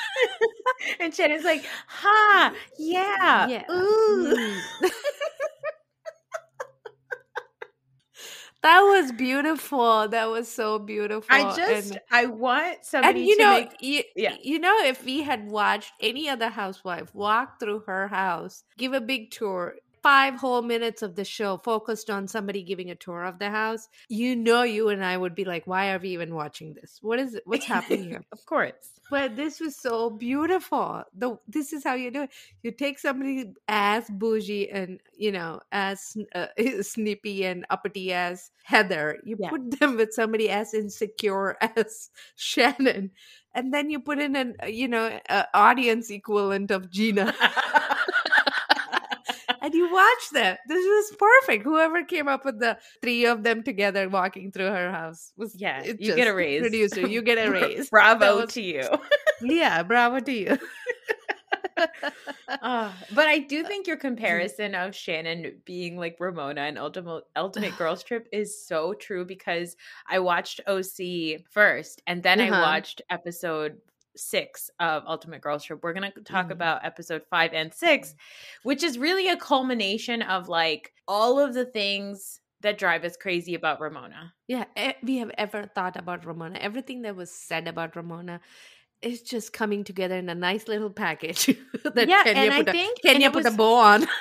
[1.00, 3.64] and Shannon's like, "Ha, yeah, Yeah.
[3.70, 4.60] ooh." Mm.
[8.62, 10.08] that was beautiful.
[10.08, 11.24] That was so beautiful.
[11.30, 13.76] I just, and, I want and somebody you to know, make.
[13.80, 14.34] you, yeah.
[14.42, 19.00] you know, if we had watched any other housewife walk through her house, give a
[19.00, 19.76] big tour,
[20.08, 23.88] five whole minutes of the show focused on somebody giving a tour of the house,
[24.08, 26.98] you know, you and I would be like, why are we even watching this?
[27.02, 27.42] What is it?
[27.44, 28.24] What's happening here?
[28.32, 28.72] of course.
[29.10, 31.04] But this was so beautiful.
[31.16, 32.30] The this is how you do it.
[32.62, 36.48] You take somebody as bougie and you know as uh,
[36.82, 39.18] snippy and uppity as Heather.
[39.24, 39.50] You Yeah.
[39.50, 43.12] put them with somebody as insecure as Shannon,
[43.54, 47.34] and then you put in an uh, you know uh, audience equivalent of Gina,
[49.68, 50.56] and you watch them.
[50.66, 51.64] This is perfect.
[51.64, 55.84] Whoever came up with the three of them together walking through her house was Yeah,
[55.84, 56.62] you get a raise.
[56.62, 57.90] Producer, you get a raise.
[57.90, 58.88] Bravo was- to you.
[59.42, 60.58] yeah, bravo to you.
[62.48, 67.76] Ah, but I do think your comparison of Shannon being like Ramona and Ultimate Ultimate
[67.78, 69.76] Girls Trip is so true because
[70.08, 72.62] I watched OC first and then I Uh-huh.
[72.62, 73.78] watched episode
[74.18, 75.80] six of Ultimate Girls Trip.
[75.82, 76.52] We're gonna talk Mhm.
[76.52, 78.14] about episode five and six,
[78.62, 83.54] which is really a culmination of like all of the things that drive us crazy
[83.54, 84.34] about Ramona.
[84.48, 86.58] Yeah, e- we have ever thought about Ramona.
[86.58, 88.40] Everything that was said about Ramona
[89.00, 91.46] is just coming together in a nice little package
[91.84, 94.06] that Yeah, Kenya and I put, a, think- Kenya put a bow on.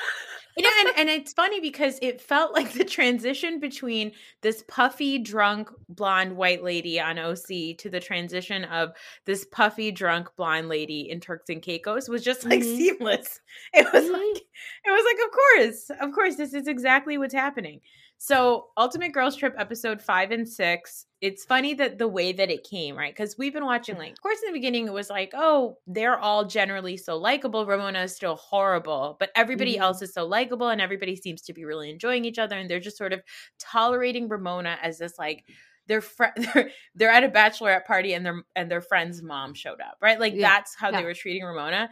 [0.58, 5.20] You know, and, and it's funny because it felt like the transition between this puffy,
[5.20, 8.94] drunk, blonde white lady on OC to the transition of
[9.26, 12.76] this puffy, drunk, blonde lady in Turks and Caicos was just like Mhm.
[12.78, 13.40] seamless.
[13.74, 14.12] It was Mhm.
[14.12, 14.44] like,
[14.86, 17.82] it was like, of course, of course, this is exactly what's happening.
[18.20, 21.06] So, Ultimate Girls Trip episode five and six.
[21.22, 23.14] It's funny that the way that it came, right?
[23.16, 26.18] Because we've been watching, like, of course, in the beginning, it was like, oh, they're
[26.20, 27.66] all generally so likable.
[27.66, 29.82] Ramona is still horrible, but everybody Mhm.
[29.82, 32.80] else is so likable, and everybody seems to be really enjoying each other, and they're
[32.80, 33.22] just sort of
[33.60, 35.46] tolerating Ramona as this like.
[35.88, 36.26] They're, fr-
[36.56, 40.20] they're they're at a bachelorette party and their and their friend's mom showed up right
[40.20, 40.98] like Yeah, that's how yeah.
[41.00, 41.90] they were treating Ramona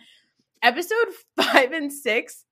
[0.64, 1.08] episode
[1.38, 2.45] five and six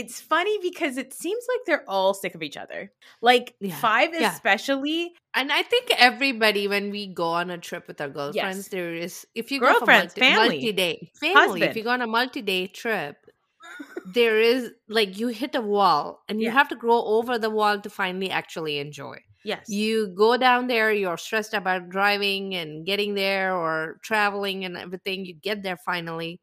[0.00, 2.92] it's funny because it seems like they're all sick of each other.
[3.22, 3.74] Like Yeah.
[3.80, 4.30] five, Yeah.
[4.32, 5.14] especially.
[5.32, 8.68] And I think everybody, when we go on a trip with our girlfriends, Yes.
[8.68, 12.02] there is if you Girlfriends, go for multi, family, multi-day family, if you go on
[12.02, 13.16] a multi-day trip,
[14.18, 16.52] there is like you hit a wall and you Yeah.
[16.60, 19.16] have to go over the wall to finally actually enjoy.
[19.44, 19.68] Yes.
[19.70, 25.24] you go down there you're stressed about driving and getting there or traveling and everything
[25.24, 26.40] you get there finally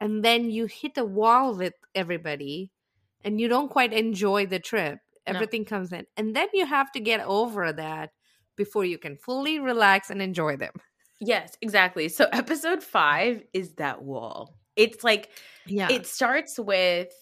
[0.00, 2.70] and then you hit a wall with everybody
[3.24, 5.34] and you don't quite enjoy the trip No.
[5.34, 8.10] everything comes in and then you have to get over that
[8.56, 10.72] before you can fully relax and enjoy them
[11.20, 12.08] yes, exactly.
[12.08, 14.56] So episode five is that wall.
[14.76, 15.28] It's like
[15.66, 17.12] yeah it starts with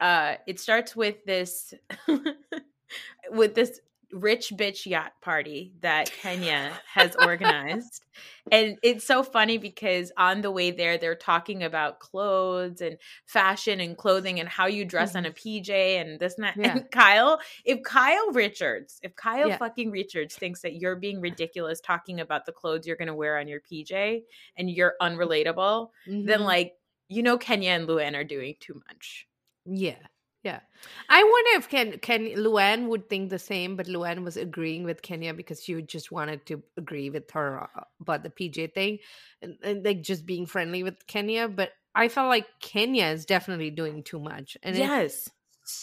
[0.00, 1.74] uh it starts with this
[3.30, 3.80] with this
[4.12, 8.04] rich bitch yacht party that Kenya has organized.
[8.50, 13.80] And it's so funny because on the way there they're talking about clothes and fashion
[13.80, 16.56] and clothing and how you dress on a PJ and this and that.
[16.56, 16.72] Yeah.
[16.72, 19.56] And Kyle, if Kyle Richards, if Kyle Yeah.
[19.56, 23.38] fucking Richards thinks that you're being ridiculous talking about the clothes you're going to wear
[23.38, 24.22] on your PJ
[24.56, 26.44] and you're unrelatable, then Mhm.
[26.44, 26.74] like
[27.08, 29.26] you know Kenya and Luann are doing too much.
[29.64, 29.94] yeah
[30.42, 30.60] yeah
[31.08, 35.02] i wonder if ken ken luann would think the same but luann was agreeing with
[35.02, 38.98] kenya because she just wanted to agree with her uh, about the pj thing
[39.40, 43.70] and, and like just being friendly with kenya but i felt like kenya is definitely
[43.70, 45.30] doing too much and yes.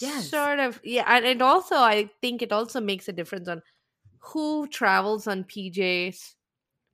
[0.00, 0.28] Yes.
[0.28, 3.62] sort of yeah and it also i think it also makes a difference on
[4.18, 6.34] who travels on pjs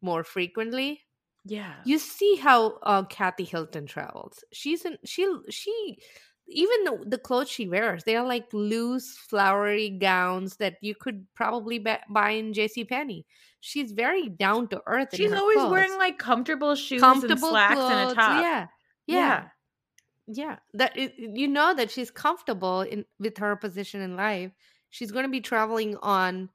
[0.02, 1.00] more frequently
[1.44, 1.74] Yeah.
[1.84, 4.42] you see how uh, Kathy Hilton travels.
[4.52, 5.98] She's in she she
[6.48, 11.26] even the, the clothes she wears, they are like loose, flowery gowns that you could
[11.34, 12.84] probably ba- buy in J.C.
[12.84, 13.26] Penney.
[13.60, 15.08] She's very down to earth.
[15.12, 15.70] She's always clothes.
[15.70, 18.14] wearing like comfortable shoes comfortable and slacks and a clothes.
[18.14, 18.42] top.
[18.42, 18.66] Yeah,
[19.06, 19.44] yeah,
[20.28, 20.56] yeah.
[20.74, 24.52] That it, you know that she's comfortable in with her position in life.
[24.90, 26.48] She's going to be traveling on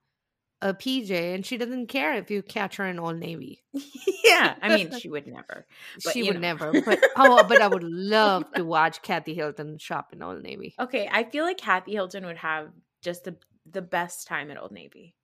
[0.61, 3.63] a PJ, and she doesn't care if you catch her in Old Navy.
[4.23, 4.55] yeah.
[4.61, 5.65] I mean, she would never.
[6.03, 6.39] But, she would know.
[6.41, 6.71] never.
[6.81, 10.75] But oh, but I would love to watch Kathy Hilton shop in Old Navy.
[10.79, 12.69] Okay, I feel like Kathy Hilton would have
[13.01, 13.35] just the
[13.69, 15.15] the best time at Old Navy.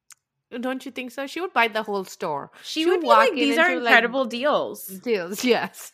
[0.50, 1.28] Don't you think so?
[1.28, 2.52] She would buy the whole store.
[2.64, 4.86] She, She would would be walk like, these are would, like, incredible deals.
[4.88, 5.92] Deals, yes.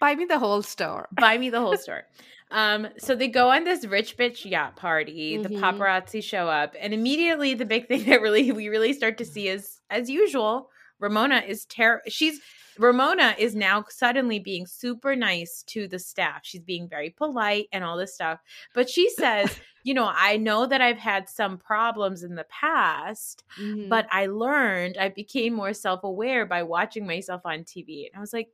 [0.00, 1.06] Buy me the whole store.
[1.12, 2.04] Buy me the whole store.
[2.50, 5.38] Um, so they go on this rich bitch yacht party.
[5.38, 5.42] Mhm.
[5.44, 9.24] The paparazzi show up, and immediately the big thing that really we really start to
[9.24, 12.02] see is, as usual, Ramona is ter.
[12.08, 12.40] She's
[12.78, 16.40] Ramona is now suddenly being super nice to the staff.
[16.44, 18.40] She's being very polite and all this stuff.
[18.74, 23.44] But she says, you know, I know that I've had some problems in the past,
[23.60, 23.88] Mhm.
[23.90, 28.06] but I learned, I became more self aware by watching myself on TV.
[28.06, 28.48] And I was like,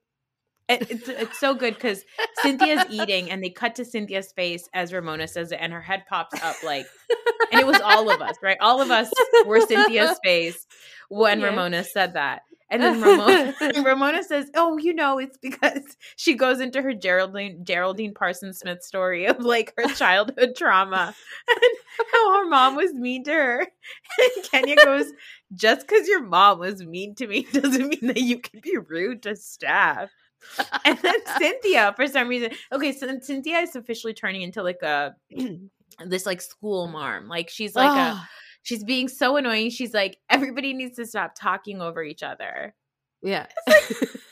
[0.68, 2.04] it- it's, it's so good because
[2.42, 6.04] Cynthia's eating and they cut to Cynthia's face as Ramona says it, and her head
[6.08, 6.86] pops up like,
[7.52, 8.58] and it was all of us, right?
[8.60, 9.10] All of us
[9.46, 10.66] were Cynthia's face
[11.08, 11.46] when Yeah.
[11.48, 12.42] Ramona said that.
[12.68, 15.84] And then Ramona, Ramona says, "Oh, you know, it's because
[16.16, 21.14] she goes into her Geraldine Geraldine Parsons Smith story of like her childhood trauma
[21.48, 21.70] and
[22.12, 25.12] how her mom was mean to her." And Kenya goes,
[25.54, 29.22] "Just because your mom was mean to me doesn't mean that you can be rude
[29.22, 30.10] to staff."
[30.84, 34.82] And then Cynthia, for some reason, okay, so then Cynthia is officially turning into like
[34.82, 35.14] a
[36.06, 37.28] this like school marm.
[37.28, 38.28] Like she's like a Ah,
[38.62, 39.70] she's being so annoying.
[39.70, 42.74] She's like, everybody needs to stop talking over each other.
[43.22, 43.46] yeah.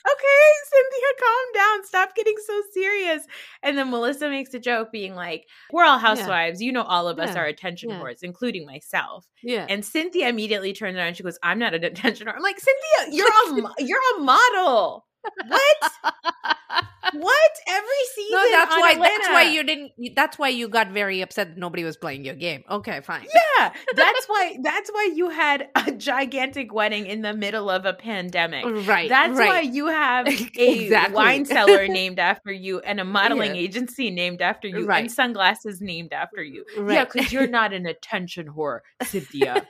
[0.06, 1.86] Okay, Cynthia, calm down.
[1.86, 3.24] Stop getting so serious.
[3.62, 6.62] And then Melissa makes a joke being like, We're all housewives.
[6.62, 7.40] You know, all of us Yeah.
[7.42, 8.00] are attention Yeah.
[8.00, 9.26] whores, including myself.
[9.42, 9.66] yeah.
[9.68, 12.36] And Cynthia immediately turns around she goes, I'm not an attention whore.
[12.36, 15.06] I'm like, Cynthia, you're a you're a model.
[15.46, 15.92] What?
[17.14, 17.50] what?
[17.68, 18.32] Every season.
[18.32, 18.94] no, that's why.
[18.94, 19.92] That's why you didn't.
[20.14, 21.48] That's why you got very upset.
[21.50, 22.64] that Nobody was playing your game.
[22.70, 23.26] Okay, fine.
[23.58, 24.58] Yeah, that's why.
[24.62, 28.64] That's why you had a gigantic wedding in the middle of a pandemic.
[28.86, 29.08] Right.
[29.08, 29.48] That's right.
[29.48, 30.26] why you have
[30.58, 31.14] a Exactly.
[31.14, 33.62] wine cellar named after you and a modeling Yeah.
[33.62, 35.00] agency named after you Right.
[35.00, 36.64] and sunglasses named after you.
[36.76, 39.66] Yeah, because you're not an attention whore, Cynthia.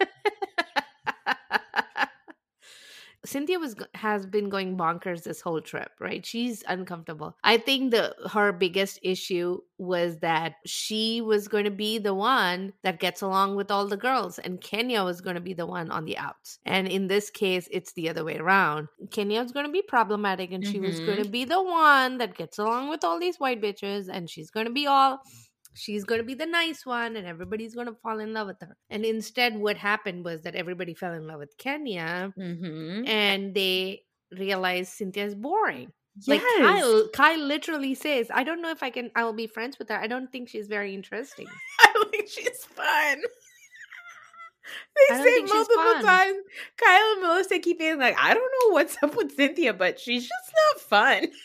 [3.24, 6.24] Cynthia was has been going bonkers this whole trip, right?
[6.24, 7.36] She's uncomfortable.
[7.42, 12.72] I think the her biggest issue was that she was going to be the one
[12.82, 15.90] that gets along with all the girls and Kenya was going to be the one
[15.90, 16.58] on the outs.
[16.64, 18.88] And in this case, it's the other way around.
[19.10, 21.30] Kenya was going to be problematic and she was going to mm-hmm.
[21.30, 24.72] be the one that gets along with all these white bitches and she's going to
[24.72, 25.20] be all
[25.74, 28.60] she's going to be the nice one and everybody's going to fall in love with
[28.60, 28.76] her.
[28.90, 33.06] And instead, what happened was that everybody fell in love with Kenya mm-hmm.
[33.06, 35.92] and they realized Cynthia's boring.
[36.16, 36.28] Yes.
[36.28, 39.10] Like Kyle, Kyle literally says, "I don't know if I can.
[39.16, 39.96] I will be friends with her.
[39.96, 41.46] I don't think she's very interesting."
[41.80, 43.22] I don't think she's fun.
[45.10, 46.38] They say multiple times.
[46.76, 50.22] Kyle and Melissa keep being like, I don't know what's up with Cynthia, but she's
[50.22, 51.26] just not fun.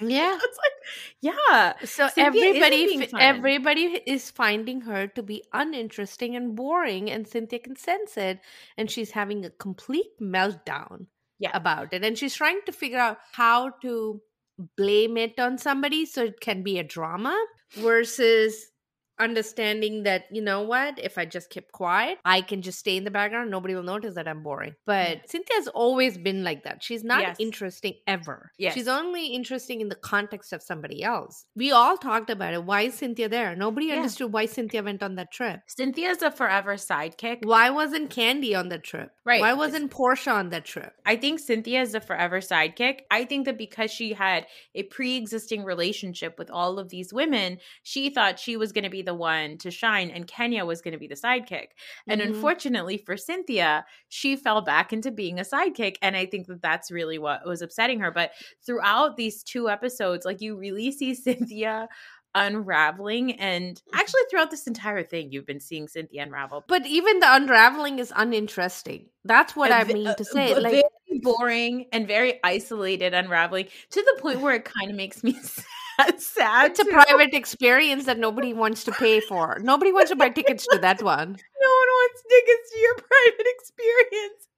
[0.00, 0.38] Yeah.
[0.42, 0.72] It's like,
[1.20, 1.72] yeah.
[1.84, 3.20] So Cynthia everybody, being fi- fun.
[3.20, 8.40] everybody is finding her to be uninteresting and boring, and Cynthia can sense it,
[8.76, 11.06] and she's having a complete meltdown
[11.38, 11.50] Yeah.
[11.54, 14.20] about it, and she's trying to figure out how to
[14.76, 17.34] blame it on somebody so it can be a drama
[17.72, 18.70] versus
[19.18, 23.04] understanding that you know what if i just keep quiet i can just stay in
[23.04, 24.74] the background nobody will notice that i'm boring.
[24.86, 26.82] But cynthia's always been like that.
[26.82, 27.36] She's not Yes.
[27.38, 28.50] interesting ever.
[28.58, 28.74] Yes.
[28.74, 31.46] she's only interesting in the context of somebody else.
[31.56, 32.64] We all talked about it.
[32.64, 33.54] Why is cynthia there?
[33.56, 33.96] Nobody Yeah.
[33.96, 35.60] understood why cynthia went on that trip.
[35.66, 37.44] Cynthia's a forever sidekick.
[37.44, 39.40] why wasn't candy on the trip Right.
[39.40, 43.00] why wasn't portia on that trip I think Cynthia is a forever sidekick.
[43.10, 47.58] I think that because she had a pre existing relationship with all of these women,
[47.82, 50.92] she thought she was going to be the one to shine and Kenya was going
[50.92, 51.68] to be the sidekick.
[52.08, 52.26] And Mhm.
[52.28, 55.96] unfortunately for Cynthia, she fell back into being a sidekick.
[56.02, 58.10] And I think that that's really what was upsetting her.
[58.10, 58.32] But
[58.64, 61.14] throughout these two episodes, like you really see
[61.50, 61.88] Cynthia
[62.34, 63.32] unraveling.
[63.40, 64.00] And mm-hmm.
[64.00, 66.64] actually, throughout this entire thing, you've been seeing Cynthia unravel.
[66.68, 71.20] but even the unraveling is uninteresting that's what i mean uh, to say like very
[71.20, 76.20] boring and very isolated unraveling to the point where it kind of makes me sad.
[76.20, 79.58] sad It's a private experience that nobody wants to pay for.
[79.62, 81.36] Nobody wants to buy tickets to that one.
[81.64, 84.48] No one wants tickets to your private experience.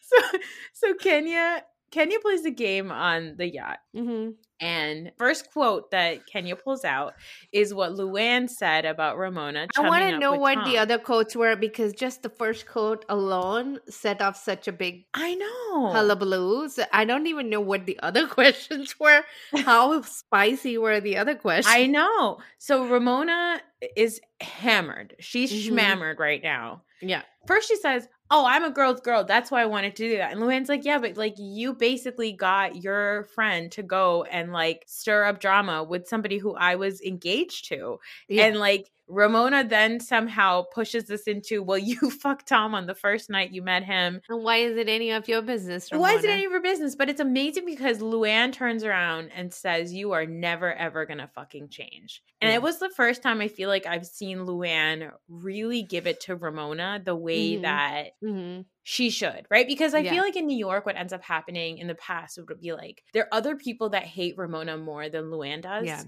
[0.00, 0.38] So,
[0.74, 3.78] so Kenya, Kenya plays the game on the yacht.
[3.94, 7.14] hmm And first quote that Kenya pulls out
[7.52, 9.66] is what Luann said about Ramona.
[9.76, 13.78] I want to know what the other quotes were because just the first quote alone
[13.88, 15.92] set off such a big I know.
[15.92, 16.68] hullabaloo.
[16.68, 19.22] So I don't even know what the other questions were.
[19.64, 21.74] How spicy were the other questions?
[21.74, 22.38] I know.
[22.58, 23.60] So Ramona
[23.96, 25.16] is hammered.
[25.18, 26.82] She's schmammered right now.
[27.00, 27.22] yeah.
[27.48, 29.24] First, she says, "Oh, I'm a girl's girl.
[29.24, 32.32] That's why I wanted to do that." And Luann's like, "Yeah, but like you basically
[32.32, 37.00] got your friend to go and like stir up drama with somebody who I was
[37.02, 38.46] engaged to, Yeah.
[38.46, 43.28] and like Ramona then somehow pushes this into, well, you fucked Tom on the first
[43.28, 44.20] night you met him.
[44.28, 45.90] And why is it any of your business?
[45.90, 46.02] Ramona?
[46.12, 46.94] Why is it any of your business?
[46.96, 51.28] But it's amazing because Luann turns around and says, You are never, ever going to
[51.28, 52.22] fucking change.
[52.40, 52.56] And Yeah.
[52.56, 56.36] it was the first time I feel like I've seen Luann really give it to
[56.36, 57.62] Ramona the way Mhm.
[57.62, 58.64] that Mhm.
[58.82, 59.66] she should, right?
[59.66, 60.12] Because I Yeah.
[60.12, 63.02] feel like in New York, what ends up happening in the past would be like
[63.12, 65.86] there are other people that hate Ramona more than Luann does.
[65.86, 66.02] Yeah.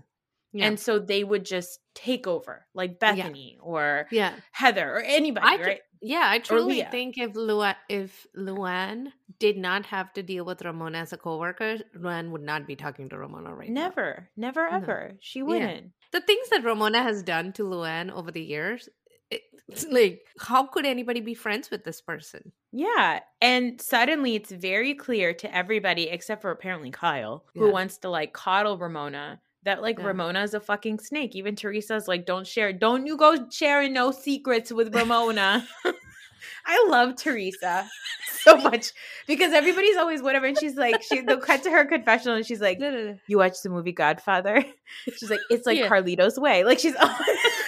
[0.54, 0.66] Yeah.
[0.66, 4.34] And so they would just take over, like Bethany or yeah.
[4.52, 5.80] Heather or anybody, I right?
[6.00, 9.06] Yeah, I truly think if Luann, if Luann
[9.38, 13.08] did not have to deal with Ramona as a coworker, Luann would not be talking
[13.08, 13.84] to Ramona right now.
[13.88, 14.76] Never, never, No.
[14.76, 15.12] ever.
[15.20, 15.92] She wouldn't.
[16.12, 18.88] The things that Ramona has done to Luann over the years,
[19.30, 22.52] it's like, how could anybody be friends with this person?
[22.70, 23.20] Yeah.
[23.40, 28.34] And suddenly it's very clear to everybody, except for apparently Kyle, who wants to like
[28.34, 30.06] coddle Ramona, that like Yeah.
[30.06, 31.34] Ramona is a fucking snake.
[31.34, 35.66] Even Teresa's like, don't share, don't you go sharing no secrets with Ramona.
[36.66, 37.88] I love Teresa
[38.42, 38.92] so much
[39.26, 40.46] because everybody's always whatever.
[40.46, 43.18] And she's like, she they'll cut to her confessional and she's like, No, no, no.
[43.26, 44.64] You watch the movie Godfather?
[45.18, 45.88] She's like, It's like Yeah.
[45.88, 46.64] Carlito's way.
[46.64, 47.63] Like she's always the way she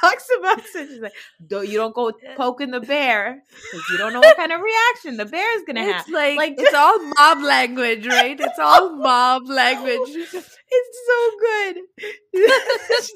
[0.00, 0.88] talks about it.
[0.88, 1.12] She's like,
[1.46, 5.16] don't, you don't go poking the bear because you don't know what kind of reaction
[5.16, 6.02] the bear is gonna have.
[6.02, 8.38] It's like, Like- it's all mob language, right?
[8.38, 10.08] It's all mob language.
[10.70, 13.08] It's so good.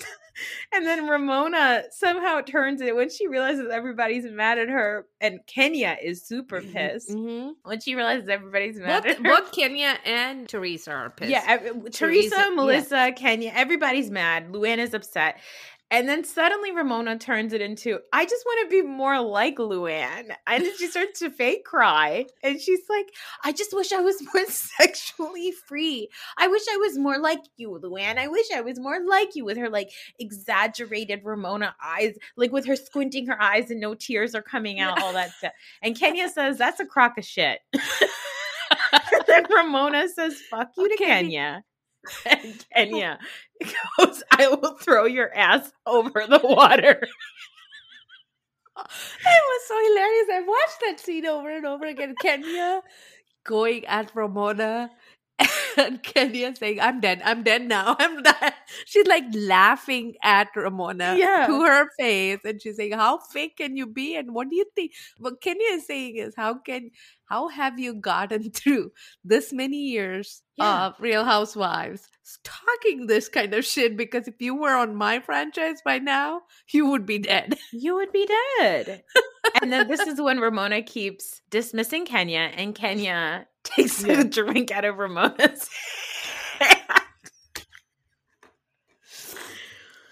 [0.72, 5.96] and then Ramona somehow turns it when she realizes everybody's mad at her, and Kenya
[6.02, 9.22] is super pissed hmm when she realizes everybody's mad Both, at her.
[9.22, 11.30] both Kenya and Teresa are pissed.
[11.30, 12.50] Yeah, Teresa, Teresa, yeah.
[12.54, 14.50] Melissa, Kenya, everybody's mad.
[14.50, 15.38] Luann is upset.
[15.92, 20.34] And then suddenly Ramona turns it into, I just want to be more like Luann.
[20.46, 22.24] And then she starts to fake cry.
[22.42, 23.12] And she's like,
[23.44, 26.08] I just wish I was more sexually free.
[26.38, 28.16] I wish I was more like you, Luann.
[28.16, 32.64] I wish I was more like you with her like exaggerated Ramona eyes, like with
[32.64, 35.52] her squinting her eyes and no tears are coming out, all that stuff.
[35.82, 37.60] And Kenya says, That's a crock of shit.
[37.74, 41.04] and then Ramona says, Fuck you oh, to Okay.
[41.04, 41.64] Kenya.
[42.26, 43.18] And Kenya
[43.98, 47.02] goes, I will throw your ass over the water.
[48.76, 50.28] It was so hilarious.
[50.32, 52.14] I watched that scene over and over again.
[52.20, 52.80] Kenya
[53.44, 54.90] going at Ramona
[55.76, 57.22] and Kenya saying, I'm dead.
[57.24, 57.96] I'm dead now.
[57.98, 58.54] I'm dead.
[58.86, 61.46] She's like laughing at Ramona Yeah.
[61.48, 62.40] to her face.
[62.44, 64.16] And she's saying, How fake can you be?
[64.16, 64.92] And what do you think?
[65.18, 66.90] What Kenya is saying is, How can
[67.32, 68.92] how have you gotten through
[69.24, 70.88] this many years Yeah.
[70.88, 72.06] of Real Housewives
[72.44, 73.96] talking this kind of shit?
[73.96, 76.42] Because if you were on my franchise by now,
[76.74, 77.56] you would be dead.
[77.72, 78.28] You would be
[78.58, 79.02] dead.
[79.62, 84.20] and then this is when Ramona keeps dismissing Kenya, and Kenya takes Yeah.
[84.20, 85.70] a drink out of Ramona's.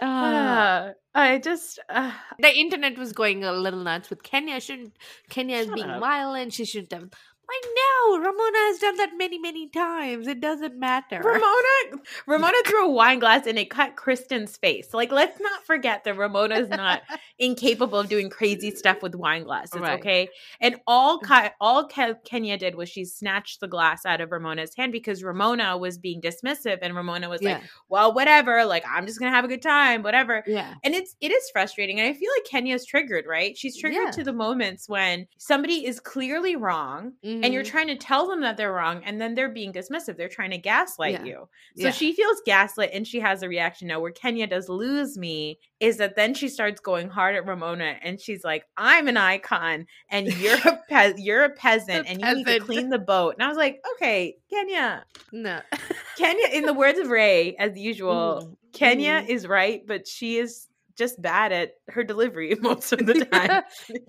[0.00, 4.60] Uh, I just, uh, the internet was going a little nuts with Kenya.
[4.60, 4.96] Shouldn't
[5.28, 6.00] Kenya is being up.
[6.00, 6.52] violent?
[6.52, 7.10] She shouldn't have.
[7.50, 10.28] Like no, Ramona has done that many, many times.
[10.28, 11.20] It doesn't matter.
[11.20, 14.94] Ramona Ramona threw a wine glass and it cut Kristen's face.
[14.94, 17.02] Like, let's not forget that Ramona is not
[17.40, 19.80] incapable of doing crazy stuff with wine glasses.
[19.80, 19.98] Right.
[19.98, 20.28] Okay,
[20.60, 21.26] and all mm.
[21.26, 25.24] Ki- all Ke- Kenya did was she snatched the glass out of Ramona's hand because
[25.24, 28.64] Ramona was being dismissive, and Ramona was yeah, like, "Well, whatever.
[28.64, 31.98] Like, I'm just gonna have a good time, whatever." yeah, And it's it is frustrating,
[31.98, 33.24] and I feel like Kenya's triggered.
[33.26, 33.58] Right?
[33.58, 34.10] She's triggered Yeah.
[34.12, 37.68] to the moments when somebody is clearly wrong and you're Mhm.
[37.70, 40.58] trying to tell them that they're wrong and then they're being dismissive they're trying to
[40.58, 41.24] gaslight Yeah.
[41.24, 41.90] you so Yeah.
[41.90, 45.96] she feels gaslit and she has a reaction now where kenya does lose me is
[45.98, 50.26] that then she starts going hard at ramona and she's like i'm an icon and
[50.40, 53.42] you're a pe- you're a peasant A and you need to clean the boat and
[53.42, 55.60] i was like okay kenya no.
[56.18, 58.56] kenya in the words of ray as usual Mhm.
[58.72, 59.28] kenya Mhm.
[59.28, 60.66] is right but she is
[60.96, 63.62] just bad at her delivery most of the time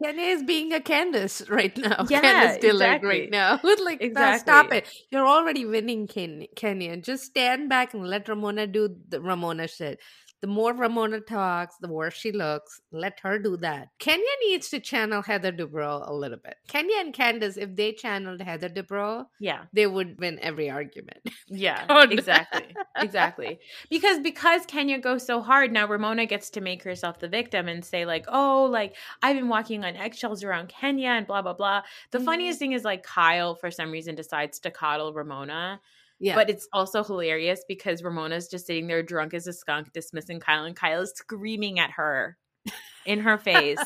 [0.04, 2.06] Kenya is being a Candiace right now.
[2.10, 3.10] Yeah, Candiace Dillard exactly.
[3.10, 3.60] right now.
[3.64, 4.40] Like, Exactly.
[4.40, 4.88] stop it.
[5.12, 6.98] You're already winning, Ken- Kenya.
[6.98, 10.00] Just stand back and let Ramona do the Ramona shit.
[10.42, 12.82] The more Ramona talks, the worse she looks.
[12.92, 13.90] Let her do that.
[14.00, 16.56] Kenya needs to channel Heather Dubrow a little bit.
[16.68, 21.20] Kenya and Candiace, if they channeled Heather Dubrow, yeah they would win every argument.
[21.48, 22.76] Yeah, exactly.
[22.98, 23.60] exactly.
[23.90, 27.84] Because because Kenya goes so hard, now Ramona gets to make herself the victim and
[27.84, 31.82] say like, "Oh, like I've been walking on eggshells around Kenya and blah blah blah."
[32.12, 32.26] The Mhm.
[32.26, 35.82] funniest thing is like Kyle for some reason decides to coddle Ramona,
[36.22, 36.36] Yeah.
[36.36, 40.64] but it's also hilarious because Ramona's just sitting there drunk as a skunk dismissing Kyle
[40.66, 42.38] and Kyle is screaming at her
[43.08, 43.80] in her face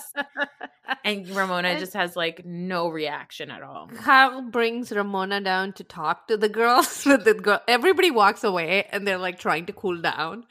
[1.05, 3.87] and Ramona And- just has like no reaction at all.
[3.87, 7.03] Kyle brings Ramona down to talk to the girls.
[7.05, 10.43] But the girl, everybody walks away and they're like trying to cool down.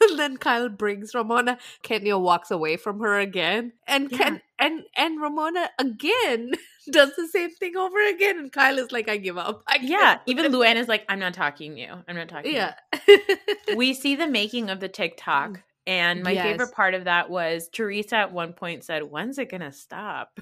[0.00, 1.58] And then Kyle brings Ramona.
[1.82, 6.52] Kenya walks away from her again, and Ken and and Ramona again
[6.90, 8.38] does the same thing over again.
[8.38, 11.18] And Kyle is like, "I give up." I Yeah, can't." even Luann is like, I'm
[11.18, 11.94] not talking to you.
[12.08, 12.52] I'm not talking.
[12.52, 12.74] yeah.
[12.92, 13.00] To
[13.68, 13.76] you.
[13.76, 16.44] We see the making of the TikTok, and my Yes.
[16.44, 20.38] favorite part of that was Teresa at one point said, "When's it gonna stop?"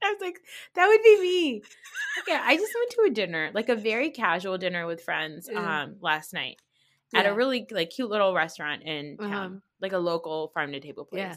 [0.00, 0.38] I was like,
[0.74, 1.62] that would be me.
[2.20, 5.96] Okay, I just went to a dinner, like a very casual dinner with friends, um,
[6.00, 6.56] last night
[7.14, 9.60] at a really like cute little restaurant in town, Uh-huh.
[9.80, 11.20] like a local farm to table place.
[11.20, 11.30] Yeah.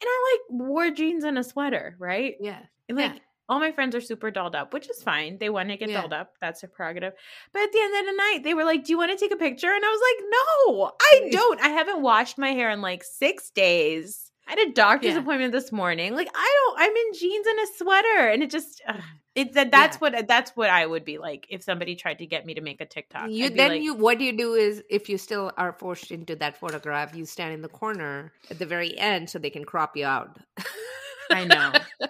[0.00, 2.34] And I like wore jeans and a sweater, right?
[2.40, 2.60] yeah.
[2.88, 3.18] And like Yeah.
[3.48, 5.38] all my friends are super dolled up, which is fine.
[5.38, 6.00] They want to get Yeah.
[6.00, 6.34] dolled up.
[6.40, 7.12] That's their prerogative.
[7.52, 9.32] But at the end of the night, they were like, Do you want to take
[9.32, 9.72] a picture?
[9.72, 11.60] And I was like, No, I don't.
[11.60, 14.30] I haven't washed my hair in like six days.
[14.48, 15.20] I had a doctor's Yeah.
[15.20, 16.14] appointment this morning.
[16.16, 18.28] Like, I don't, I'm in jeans and a sweater.
[18.28, 19.00] And it just, ugh,
[19.34, 22.44] it, that, that's what, that's what I would be like if somebody tried to get
[22.44, 23.30] me to make a TikTok.
[23.30, 26.56] You then like, you what you do is if you still are forced into that
[26.58, 30.04] photograph, you stand in the corner at the very end so they can crop you
[30.04, 30.38] out.
[31.30, 31.72] I know.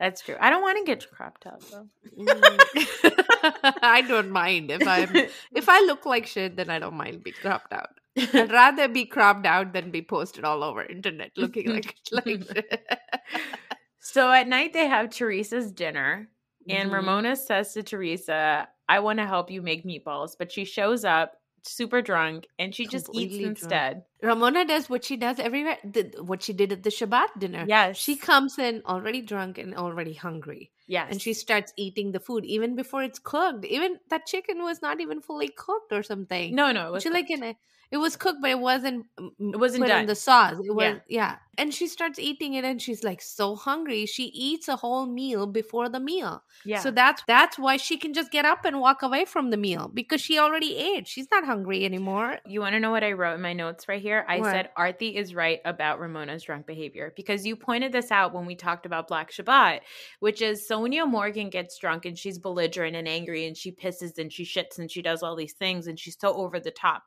[0.00, 0.36] That's true.
[0.40, 1.86] I don't want to get cropped out though.
[2.16, 3.74] Mm.
[3.82, 5.14] I don't mind if I'm
[5.52, 7.90] if I look like shit, then I don't mind being cropped out.
[8.16, 12.86] I'd rather be cropped out than be posted all over internet looking like like shit.
[13.98, 16.28] so at night they have Teresa's dinner.
[16.68, 16.94] And Mhm.
[16.94, 20.32] Ramona says to Teresa, I want to help you make meatballs.
[20.38, 23.48] But she shows up super drunk and she just eats drunk.
[23.58, 24.02] instead.
[24.22, 25.76] Ramona does what she does everywhere.
[25.84, 27.64] The, what she did at the Shabbat dinner.
[27.68, 27.96] Yes.
[27.98, 30.70] She comes in already drunk and already hungry.
[30.86, 31.08] yes.
[31.10, 33.64] and she starts eating the food even before it's cooked.
[33.66, 36.54] Even that chicken was not even fully cooked or something.
[36.54, 36.88] No, no.
[36.88, 37.54] It was she like in a,
[37.90, 39.06] it was cooked, but it wasn't.
[39.18, 40.00] Mm, it wasn't put done.
[40.02, 40.52] in the sauce.
[40.52, 40.98] It was Yeah.
[41.08, 41.36] yeah.
[41.56, 44.06] And she starts eating it, and she's like so hungry.
[44.06, 46.44] She eats a whole meal before the meal.
[46.64, 46.78] yeah.
[46.78, 49.90] So that's that's why she can just get up and walk away from the meal
[49.92, 51.08] because she already ate.
[51.08, 52.38] She's not hungry anymore.
[52.46, 54.24] you want to know what I wrote in my notes right here?
[54.28, 54.50] I What?
[54.52, 58.54] said Arthi is right about Ramona's drunk behavior because you pointed this out when we
[58.54, 59.80] talked about Black Shabbat,
[60.20, 64.32] which is Sonja Morgan gets drunk and she's belligerent and angry and she pisses and
[64.32, 67.02] she shits and she does all these things and she's so over the top.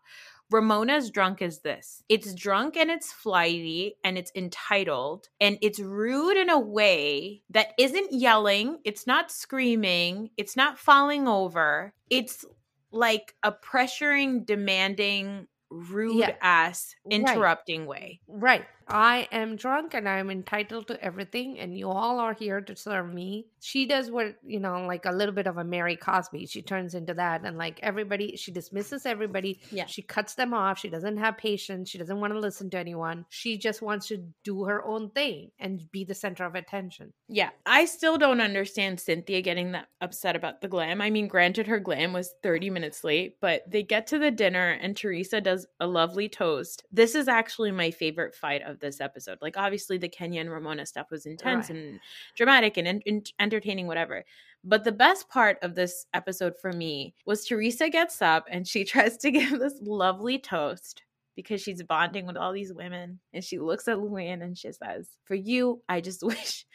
[0.52, 2.04] Ramona's drunk is this.
[2.10, 7.70] It's drunk and it's flighty and it's entitled and it's rude in a way that
[7.80, 11.94] isn't yelling, it's not screaming, it's not falling over.
[12.10, 12.44] It's
[12.92, 16.36] like a pressuring, demanding, rude Yeah.
[16.42, 17.14] ass Right.
[17.22, 18.20] interrupting way.
[18.28, 18.66] Right.
[18.92, 23.14] I am drunk and I'm entitled to everything, and you all are here to serve
[23.14, 23.48] me.
[23.62, 26.46] She does what, you know, like a little bit of a Mary Cosby.
[26.48, 29.62] She turns into that, and like everybody, she dismisses everybody.
[29.72, 29.86] Yeah.
[29.86, 30.80] She cuts them off.
[30.80, 31.90] She doesn't have patience.
[31.90, 33.26] She doesn't want to listen to anyone.
[33.30, 37.14] She just wants to do her own thing and be the center of attention.
[37.30, 37.52] Yeah.
[37.66, 41.02] I still don't understand Cynthia getting that upset about the glam.
[41.02, 44.72] I mean, granted, her glam was 30 minutes late, but they get to the dinner
[44.72, 46.84] and Teresa does a lovely toast.
[46.92, 49.38] This is actually my favorite fight of this episode.
[49.42, 51.78] Like, obviously, the Kenya and Ramona stuff was intense Right.
[51.80, 52.00] and
[52.36, 54.26] dramatic and en- en- entertaining, whatever.
[54.64, 58.84] But the best part of this episode for me was Teresa gets up and she
[58.86, 61.04] tries to give this lovely toast
[61.36, 63.20] because she's bonding with all these women.
[63.34, 66.66] And she looks at Luann and she says, For you, I just wish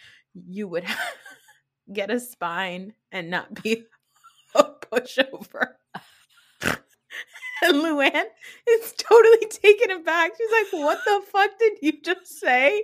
[0.48, 0.84] you would
[1.92, 3.84] get a spine and not be
[4.54, 5.74] a pushover.
[7.62, 8.24] And Luann
[8.68, 10.32] is totally taken aback.
[10.36, 12.82] She's like, "What the fuck did you just say?"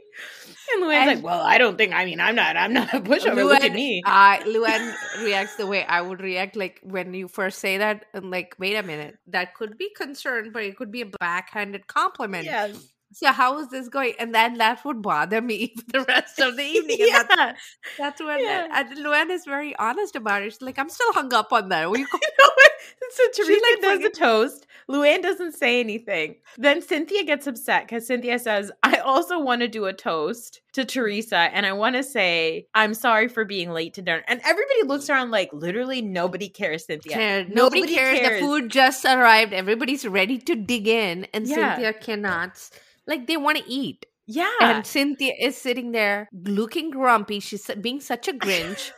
[0.75, 1.93] And Luann's And- like, "Well, I don't think.
[1.93, 2.57] I mean, I'm not.
[2.57, 3.45] I'm not a pushover.
[3.45, 4.95] Look at me." I Luann
[5.25, 8.77] reacts the way I would react, like when you first say that, and like, wait
[8.77, 12.45] a minute, that could be concern, but it could be a backhanded compliment.
[12.45, 12.77] yes.
[13.15, 14.15] So how is this going?
[14.19, 16.97] And then that would bother me for the rest of the evening.
[17.03, 17.53] And that's, yeah.
[17.99, 18.69] that's when Yeah.
[18.73, 20.53] and Luann is very honest about it.
[20.53, 21.91] She's like, I'm still hung up on that.
[21.91, 22.07] Will you
[23.11, 24.67] so Teresa like, does the toast.
[24.91, 26.37] Luann doesn't say anything.
[26.59, 30.85] Then Cynthia gets upset because Cynthia says, I also want to do a toast to
[30.85, 34.23] Teresa and I want to say, I'm sorry for being late to dinner.
[34.29, 37.13] And everybody looks around like literally nobody cares, Cynthia.
[37.13, 38.19] Care- Nobody, Nobody cares.
[38.19, 38.41] cares.
[38.41, 39.53] The food just arrived.
[39.53, 41.75] Everybody's ready to dig in, and Yeah.
[41.77, 42.71] Cynthia cannot.
[43.07, 44.05] Like they want to eat.
[44.27, 44.51] Yeah.
[44.61, 47.41] And Cynthia is sitting there looking grumpy.
[47.41, 48.91] She's being such a Grinch.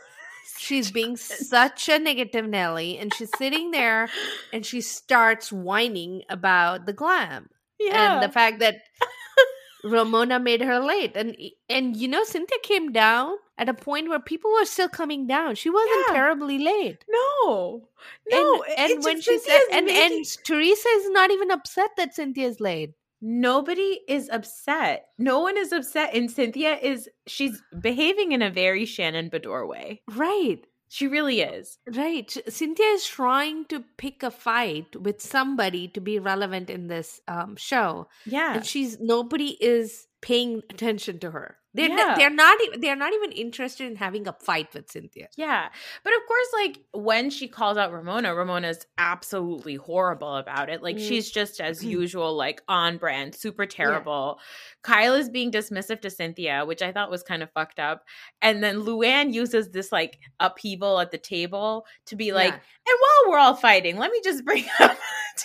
[0.59, 2.99] She's being such a negative Nelly.
[2.99, 4.09] And she's sitting there
[4.53, 8.15] and she starts whining about the glam yeah.
[8.15, 8.77] and the fact that
[9.85, 11.13] Ramona made her late.
[11.15, 11.37] And
[11.69, 15.55] and you know, Cynthia came down at a point where people were still coming down.
[15.55, 16.15] She wasn't Yeah.
[16.15, 17.05] terribly late.
[17.09, 17.89] no.
[18.31, 18.63] No.
[18.77, 22.15] and, and when she said Cynthia's and, making- and Teresa is not even upset that
[22.15, 22.95] Cynthia's late.
[23.27, 25.07] Nobody is upset.
[25.17, 26.15] No one is upset.
[26.15, 30.03] And Cynthia is, she's behaving in a very Shannon Beador way.
[30.15, 30.61] Right.
[30.89, 31.79] She really is.
[31.93, 32.31] Right.
[32.47, 37.57] Cynthia is trying to pick a fight with somebody to be relevant in this um,
[37.57, 38.09] show.
[38.27, 38.57] Yeah.
[38.57, 41.57] And she's nobody is paying attention to her.
[41.77, 42.15] They're Yeah.
[42.17, 45.29] they're not e- they're not even interested in having a fight with Cynthia.
[45.37, 45.69] Yeah.
[46.05, 50.83] But of course, like when she calls out Ramona, Ramona's absolutely horrible about it.
[50.83, 51.09] Like Mm.
[51.09, 54.39] she's just as usual, like on brand, super terrible.
[54.83, 58.05] Kyle is being dismissive to Cynthia, which I thought was kind of fucked up.
[58.41, 62.55] And then Luann uses this like upheaval at the table to be like, Yeah.
[62.87, 64.97] and while we're all fighting, let me just bring up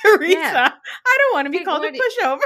[0.04, 0.32] Teresa.
[0.32, 0.72] Yeah.
[1.06, 2.40] I don't want to be Like, called a pushover.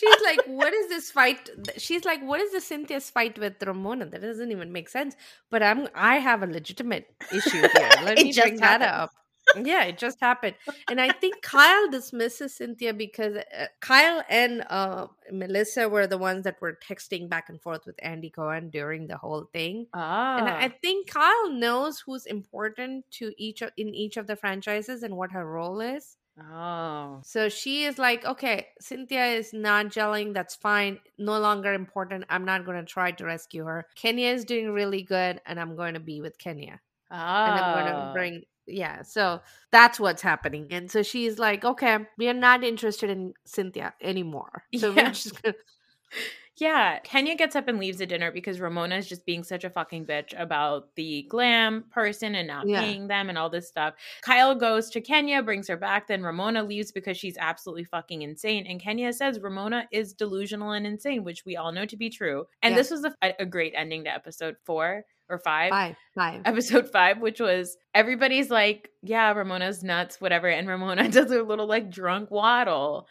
[0.00, 1.50] She's like, what is this fight?
[1.76, 4.06] She's like, what is the Cynthia's fight with Ramona?
[4.06, 5.14] That doesn't even make sense.
[5.50, 7.90] But I'm I have a legitimate issue here.
[8.04, 9.12] Let me bring that up.
[9.56, 10.54] Yeah, it just happened.
[10.88, 16.44] And I think Kyle dismisses Cynthia because uh, Kyle and uh, Melissa were the ones
[16.44, 19.86] that were texting back and forth with Andy Cohen during the whole thing.
[19.92, 19.98] Oh.
[19.98, 24.36] And I I think Kyle knows who's important to each of, in each of the
[24.36, 26.16] franchises and what her role is.
[26.40, 27.20] Oh.
[27.24, 30.34] So she is like, okay, Cynthia is not gelling.
[30.34, 30.98] That's fine.
[31.18, 32.24] No longer important.
[32.28, 33.86] I'm not going to try to rescue her.
[33.94, 36.80] Kenya is doing really good, and I'm going to be with Kenya.
[37.10, 37.16] Oh.
[37.16, 38.12] And I'm going to oh.
[38.12, 39.02] bring, yeah.
[39.02, 39.40] So
[39.72, 40.68] that's what's happening.
[40.70, 44.64] And so she's like, okay, we are not interested in Cynthia anymore.
[44.76, 45.04] So Yeah.
[45.04, 45.60] we're just going to,
[46.60, 49.70] Yeah, Kenya gets up and leaves the dinner because Ramona is just being such a
[49.70, 52.80] fucking bitch about the glam person and not Yeah.
[52.82, 53.94] paying them and all this stuff.
[54.20, 58.66] Kyle goes to Kenya, brings her back, then Ramona leaves because she's absolutely fucking insane.
[58.68, 62.44] And Kenya says Ramona is delusional and insane, which we all know to be true.
[62.62, 62.76] And Yeah.
[62.78, 66.42] this was a, a great ending to episode four or five five, five.
[66.44, 70.48] episode five, which was everybody's like, yeah, Ramona's nuts, whatever.
[70.48, 73.06] And Ramona does her little like drunk waddle.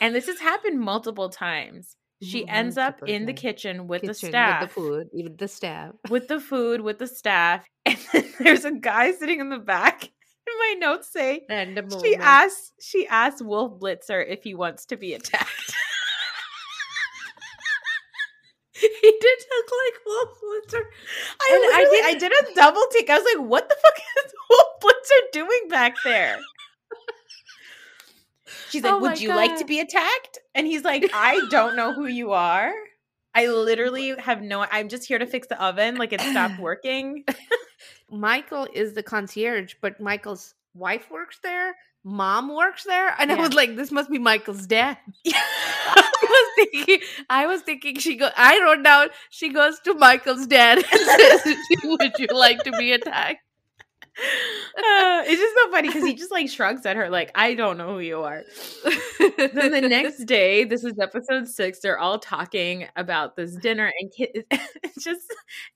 [0.00, 1.96] And this has happened multiple times.
[2.22, 5.48] She mm-hmm, ends up in the kitchen with the staff, With the food, with the
[5.48, 5.92] staff.
[6.08, 7.66] with the food, with the staff.
[7.84, 10.02] And then there's a guy sitting in the back.
[10.02, 14.96] And my notes say, Random she asks, she asks Wolf Blitzer if he wants to
[14.96, 15.46] be attacked.
[18.72, 18.88] he
[19.20, 20.82] did look like Wolf Blitzer.
[21.40, 23.10] I, I literally- I did a double take.
[23.10, 26.38] I was like, what the fuck is Wolf Blitzer doing back there?
[28.70, 30.38] She's like, Oh would you like to be attacked?
[30.54, 32.72] And he's like, I don't know who you are.
[33.34, 35.96] I literally have no, I'm just here to fix the oven.
[35.96, 37.24] Like it stopped working.
[38.10, 43.52] Michael is the concierge, but Michael's wife works there, mom works there, and I was
[43.52, 44.96] like, this must be Michael's dad.
[45.26, 48.30] I was thinking, I was thinking she go.
[48.36, 52.92] I wrote down she goes to Michael's dad and says, "Would you like to be
[52.92, 53.40] attacked?"
[54.18, 57.76] Uh, it's just so funny because he just like shrugs at her, like, I don't
[57.78, 58.42] know who you are.
[59.38, 61.80] then the next day, this is episode six.
[61.80, 65.22] They're all talking about this dinner, and it's just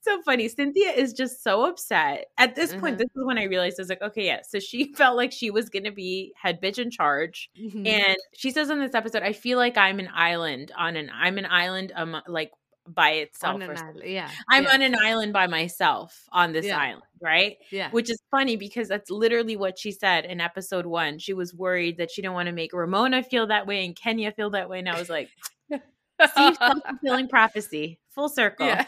[0.00, 0.48] so funny.
[0.48, 2.26] Cynthia is just so upset.
[2.38, 2.98] At this point, Mhm.
[2.98, 4.40] this is when I realized I was like, okay, yeah.
[4.48, 7.86] So she felt like she was going to be head bitch in charge, Mhm.
[7.86, 11.38] and she says in this episode, "I feel like I'm an island on an I'm
[11.38, 12.50] an island um like
[12.94, 13.54] by itself.
[13.56, 16.78] On an island, yeah, I'm yeah, on an island by myself on this Yeah.
[16.78, 17.90] island, right?" yeah.
[17.90, 21.18] which is funny because that's literally what she said in episode one.
[21.18, 24.32] She was worried that she didn't want to make Ramona feel that way and Kenya
[24.32, 24.78] feel that way.
[24.80, 25.28] And I was like,
[25.70, 28.66] see, fulfilling prophecy, full circle.
[28.66, 28.84] yeah.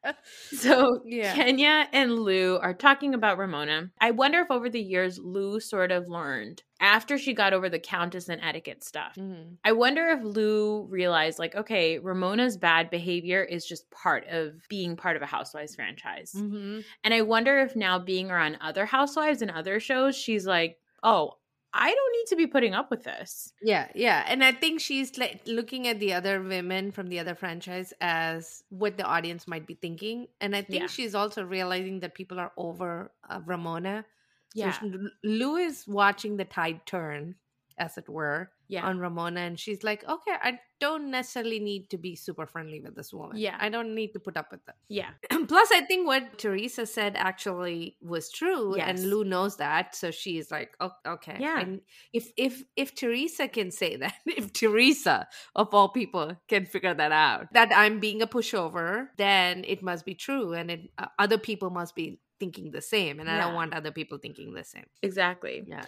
[0.51, 1.34] So Yeah.
[1.34, 3.91] Kenya and Lou are talking about Ramona.
[3.99, 7.80] I wonder if over the years Lou sort of learned after she got over the
[7.80, 9.16] countess and etiquette stuff.
[9.18, 9.58] Mhm.
[9.64, 14.95] I wonder if Lou realized, like, okay, Ramona's bad behavior is just part of being
[14.95, 16.34] part of a Housewives franchise.
[16.36, 16.84] Mhm.
[17.03, 21.38] And I wonder if now being around other housewives and other shows, she's like, oh,
[21.78, 23.52] I don't need to be putting up with this.
[23.62, 27.36] Yeah, yeah, and I think she's like looking at the other women from the other
[27.36, 30.88] franchise as what the audience might be thinking, and I think Yeah.
[30.88, 34.06] she's also realizing that people are over uh, Ramona.
[34.54, 34.72] Yeah.
[34.72, 37.36] so she- Lou is watching the tide turn,
[37.78, 38.86] as it were, Yeah.
[38.86, 42.95] on Ramona, and she's like, "Okay, I don't necessarily need to be super friendly with
[42.95, 43.38] this woman.
[43.38, 43.55] Yeah.
[43.59, 45.11] I don't need to put up with that." yeah.
[45.47, 48.88] Plus, I think what Teresa said actually was true, Yes.
[48.89, 51.59] and Lou knows that, so she's like, oh, "Okay, Yeah.
[51.59, 51.82] And
[52.13, 57.11] if if if Teresa can say that, if Teresa of all people can figure that
[57.11, 61.38] out, that I'm being a pushover, then it must be true, and it, uh, other
[61.38, 64.84] people must be thinking the same, and I don't want other people thinking the same.
[65.01, 65.63] Exactly.
[65.66, 65.86] Yeah.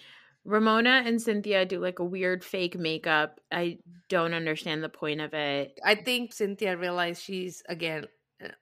[0.47, 3.41] Ramona and Cynthia do like a weird fake makeup.
[3.51, 3.79] I mm.
[4.07, 5.77] don't understand the point of it.
[5.83, 8.07] I think Cynthia realized she's again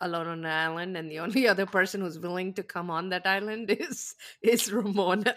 [0.01, 3.25] alone on an island, and the only other person who's willing to come on that
[3.25, 5.33] island is is Ramona.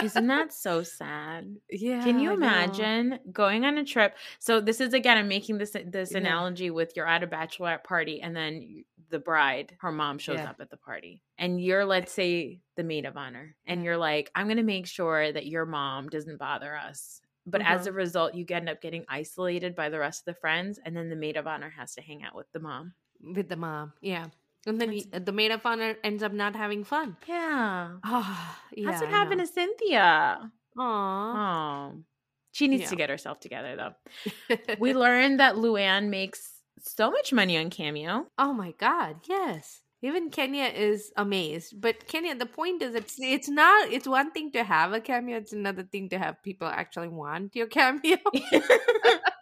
[0.00, 1.56] Isn't that so sad?
[1.70, 2.02] yeah.
[2.02, 4.16] Can you imagine going on a trip?
[4.38, 6.18] So this is again, I'm making this this Yeah.
[6.18, 10.50] analogy with you're at a bachelorette party and then the bride, her mom shows Yeah.
[10.50, 14.30] up at the party, and you're let's say the maid of honor, and you're like,
[14.34, 17.20] I'm gonna make sure that your mom doesn't bother us.
[17.46, 17.90] But as Uh-huh.
[17.90, 21.08] a result, you end up getting isolated by the rest of the friends, and then
[21.08, 22.92] the maid of honor has to hang out with the mom.
[23.22, 23.92] With the mom?
[24.00, 24.26] Yeah.
[24.66, 27.16] And then he, the maid of honor ends up not having fun.
[27.26, 27.96] Yeah.
[28.04, 28.90] Oh, yeah.
[28.90, 30.50] That's what happened to Cynthia.
[30.76, 31.92] Aww.
[31.94, 32.04] Oh.
[32.52, 32.88] She needs Yeah.
[32.90, 34.56] to get herself together though.
[34.78, 36.50] we learned that Luann makes
[36.80, 38.26] so much money on Cameo.
[38.38, 39.82] oh my god, yes.
[40.00, 41.80] Even Kenya is amazed.
[41.80, 45.36] But Kenya, the point is it's it's not it's one thing to have a cameo,
[45.38, 48.18] it's another thing to have people actually want your cameo.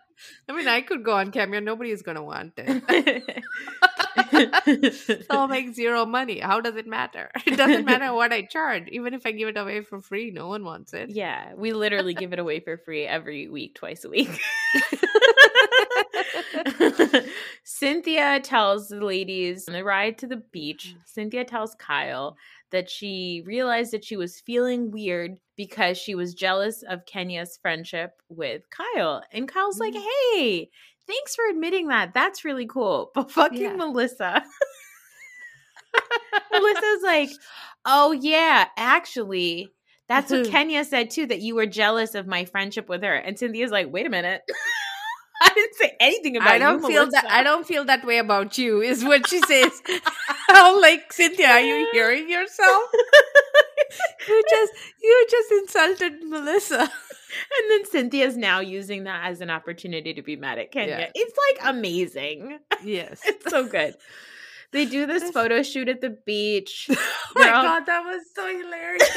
[0.49, 3.45] I mean I could go on cameo, nobody is gonna want it.
[4.95, 6.41] so I'll make zero money.
[6.41, 7.31] How does it matter?
[7.47, 8.89] It doesn't matter what I charge.
[8.89, 11.11] Even if I give it away for free, no one wants it.
[11.11, 14.41] yeah, we literally give it away for free every week, twice a week.
[17.79, 22.37] Cynthia tells the ladies on the ride to the beach, Cynthia tells Kyle
[22.71, 28.13] that she realized that she was feeling weird because she was jealous of Kenya's friendship
[28.31, 29.23] with Kyle.
[29.31, 30.07] And Kyle's like, Mhm.
[30.33, 30.71] hey,
[31.07, 32.15] thanks for admitting that.
[32.15, 33.11] That's really cool.
[33.15, 33.77] But fucking Yeah.
[33.77, 34.43] Melissa.
[36.51, 37.31] Melissa's like,
[37.85, 39.71] oh, yeah, actually,
[40.09, 43.15] that's what Kenya said too, that you were jealous of my friendship with her.
[43.15, 44.43] And Cynthia's like, wait a minute.
[45.43, 48.19] I didn't say anything about I don't you, feel that I don't feel that way
[48.19, 49.83] about you, is what she says.
[50.49, 52.83] I'm like, Cynthia, are you hearing yourself?
[54.29, 54.73] you just
[55.03, 56.81] you just insulted Melissa.
[56.81, 60.99] And then Cynthia's now using that as an opportunity to be mad at Kenya.
[60.99, 61.11] Yeah.
[61.15, 62.59] It's like amazing.
[62.83, 63.21] Yes.
[63.27, 63.95] It's so good.
[64.73, 66.97] They do this This- photo shoot at the beach, oh
[67.37, 69.17] my all- god, that was so hilarious.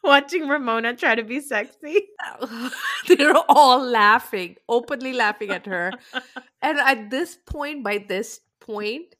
[0.04, 2.08] watching Ramona try to be sexy.
[3.08, 5.92] They're all laughing, openly laughing at her.
[6.62, 9.14] And at this point, by this point,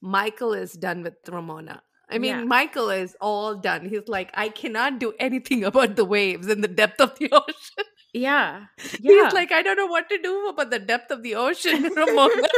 [0.00, 1.82] Michael is done with Ramona.
[2.08, 2.44] I mean, Yeah.
[2.44, 3.88] Michael is all done.
[3.88, 7.84] He's like, I cannot do anything about the waves and the depth of the ocean.
[8.12, 8.64] Yeah.
[8.98, 9.24] Yeah.
[9.24, 12.48] He's like, I don't know what to do about the depth of the ocean, Ramona.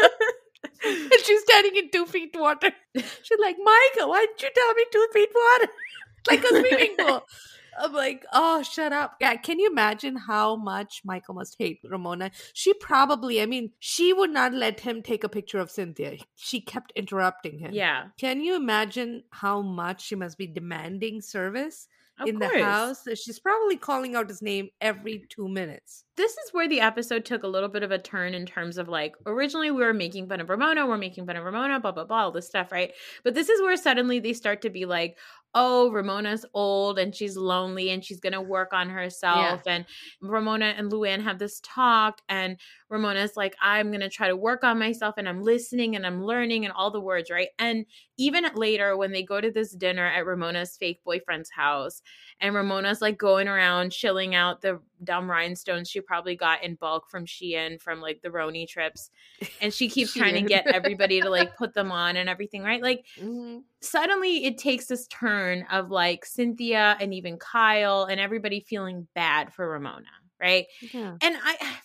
[0.85, 2.70] and she's standing in two feet water.
[2.97, 5.73] She's like, Michael, why didn't you tell me two feet water?
[6.31, 7.27] like a swimming pool.
[7.81, 9.16] I'm like, oh, shut up.
[9.20, 12.31] Yeah, can you imagine how much Michael must hate Ramona?
[12.55, 16.16] She probably, I mean, she would not let him take a picture of Cynthia.
[16.37, 17.73] She kept interrupting him.
[17.73, 18.05] yeah.
[18.18, 21.89] Can you imagine how much she must be demanding service
[22.20, 22.53] Of in course.
[22.53, 23.05] the house?
[23.14, 26.05] She's probably calling out his name every two minutes.
[26.16, 28.87] this is where the episode took a little bit of a turn in terms of
[28.89, 32.05] like originally we were making fun of Ramona, we're making fun of Ramona, blah blah
[32.05, 32.93] blah, all this stuff, right?
[33.25, 35.16] But this is where suddenly they start to be like,
[35.55, 39.63] oh, Ramona's old and she's lonely and she's gonna work on herself.
[39.67, 39.85] And
[40.21, 44.79] Ramona and Luann have this talk, and Ramona's like, I'm gonna try to work on
[44.79, 47.49] myself and I'm listening and I'm learning and all the words, right?
[47.59, 47.87] And
[48.19, 52.03] even later when they go to this dinner at Ramona's fake boyfriend's house,
[52.41, 57.09] and Ramona's like going around chilling out the dumb rhinestones she probably got in bulk
[57.11, 59.11] from Shein from like the Roni trips.
[59.61, 62.83] And she keeps trying to get everybody to like put them on and everything, right?
[62.83, 63.65] Like Mhm.
[63.81, 69.53] suddenly it takes this turn of like Cynthia and even Kyle and everybody feeling bad
[69.53, 70.07] for Ramona,
[70.41, 70.67] right?
[70.81, 71.19] Yeah.
[71.21, 71.79] And I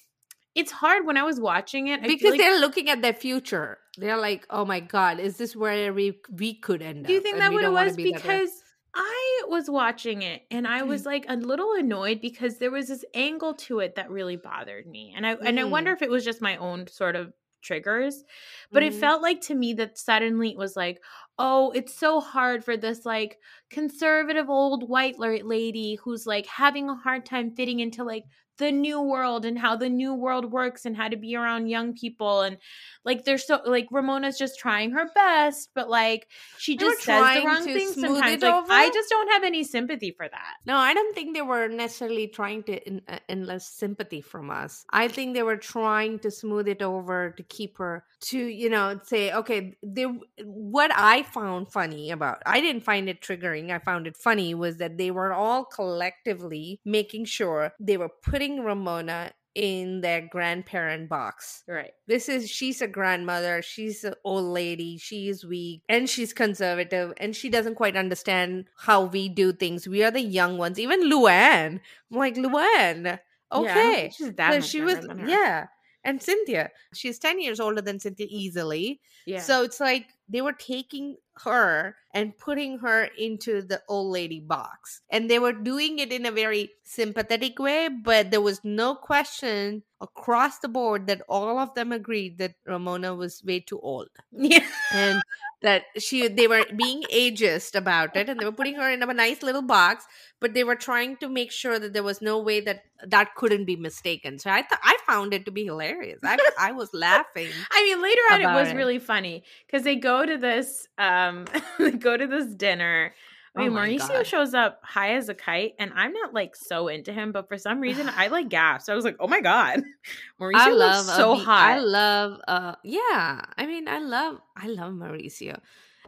[0.61, 3.77] it's hard when I was watching it I because like- they're looking at their future.
[3.97, 7.21] They're like, "Oh my god, is this where we we could end up?" Do you
[7.21, 7.95] think that what it was?
[7.95, 8.11] be.
[8.11, 8.51] Because
[8.93, 13.05] I was watching it and I was like a little annoyed because there was this
[13.13, 15.13] angle to it that really bothered me.
[15.15, 17.31] And I and I wonder if it was just my own sort of
[17.61, 18.23] triggers.
[18.71, 18.99] But it Mhm.
[18.99, 20.97] felt like to me that suddenly it was like,
[21.37, 23.37] oh, it's so hard for this like
[23.69, 28.23] conservative old white lady who's like having a hard time fitting into like
[28.57, 31.93] the new world and how the new world works and how to be around young
[31.93, 32.57] people and
[33.03, 36.27] like they're so like Ramona's just trying her best but like
[36.57, 38.71] she They just says the wrong to thing sometimes like over?
[38.71, 40.53] I just don't have any sympathy for that.
[40.65, 44.85] No, I don't think they were necessarily trying to en- uh, enlist sympathy from us.
[44.91, 48.99] I think they were trying to smooth it over to keep her to, you know,
[49.03, 50.05] say, okay, they,
[50.43, 53.71] what I found funny about, I didn't find it triggering.
[53.71, 58.46] I found it funny was that they were all collectively making sure they were putting
[58.55, 61.63] Ramona in their grandparent box.
[61.67, 61.91] Right.
[62.05, 67.11] This is she's a grandmother, she's an old lady, she is weak, and she's conservative,
[67.17, 69.87] and she doesn't quite understand how we do things.
[69.87, 70.77] We are the young ones.
[70.77, 71.79] Even Luann,
[72.11, 73.19] I'm like Luann,
[73.51, 74.11] okay.
[74.15, 75.65] she's that So she was yeah.
[76.03, 76.69] and Cynthia.
[76.93, 79.01] She's 10 years older than Cynthia easily.
[79.25, 79.41] Yeah.
[79.41, 85.01] So it's like they were taking her and putting her into the old lady box.
[85.09, 89.83] And they were doing it in a very sympathetic way, but there was no question
[90.01, 94.09] across the board that all of them agreed that Ramona was way too old.
[94.31, 94.65] yeah.
[94.93, 95.21] And
[95.61, 99.13] that she they were being ageist about it and they were putting her in a
[99.13, 100.05] nice little box
[100.39, 103.65] but they were trying to make sure that there was no way that that couldn't
[103.65, 107.49] be mistaken so i th- i found it to be hilarious i, I was laughing
[107.71, 108.75] I mean, later on, it was it.
[108.75, 111.45] really funny because they go to this, um,
[111.79, 113.13] they go to this dinner.
[113.57, 114.27] I Oh mean, my Mauricio God.
[114.27, 117.57] shows up high as a kite, and I'm not like so into him, but for
[117.57, 118.89] some reason, I like gasped.
[118.89, 119.81] I was like, "Oh my god,
[120.39, 124.39] Mauricio i looks love so Abi- hot." i love uh yeah i mean i love
[124.55, 125.59] i love mauricio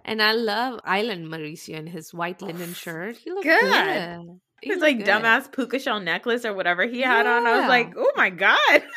[0.05, 3.61] and i love island mauricio in his white linen shirt he looks Good.
[3.61, 5.07] good, He His like good.
[5.07, 7.47] dumbass puka shell necklace or whatever he had on.
[7.47, 8.83] I was like, "Oh my god!"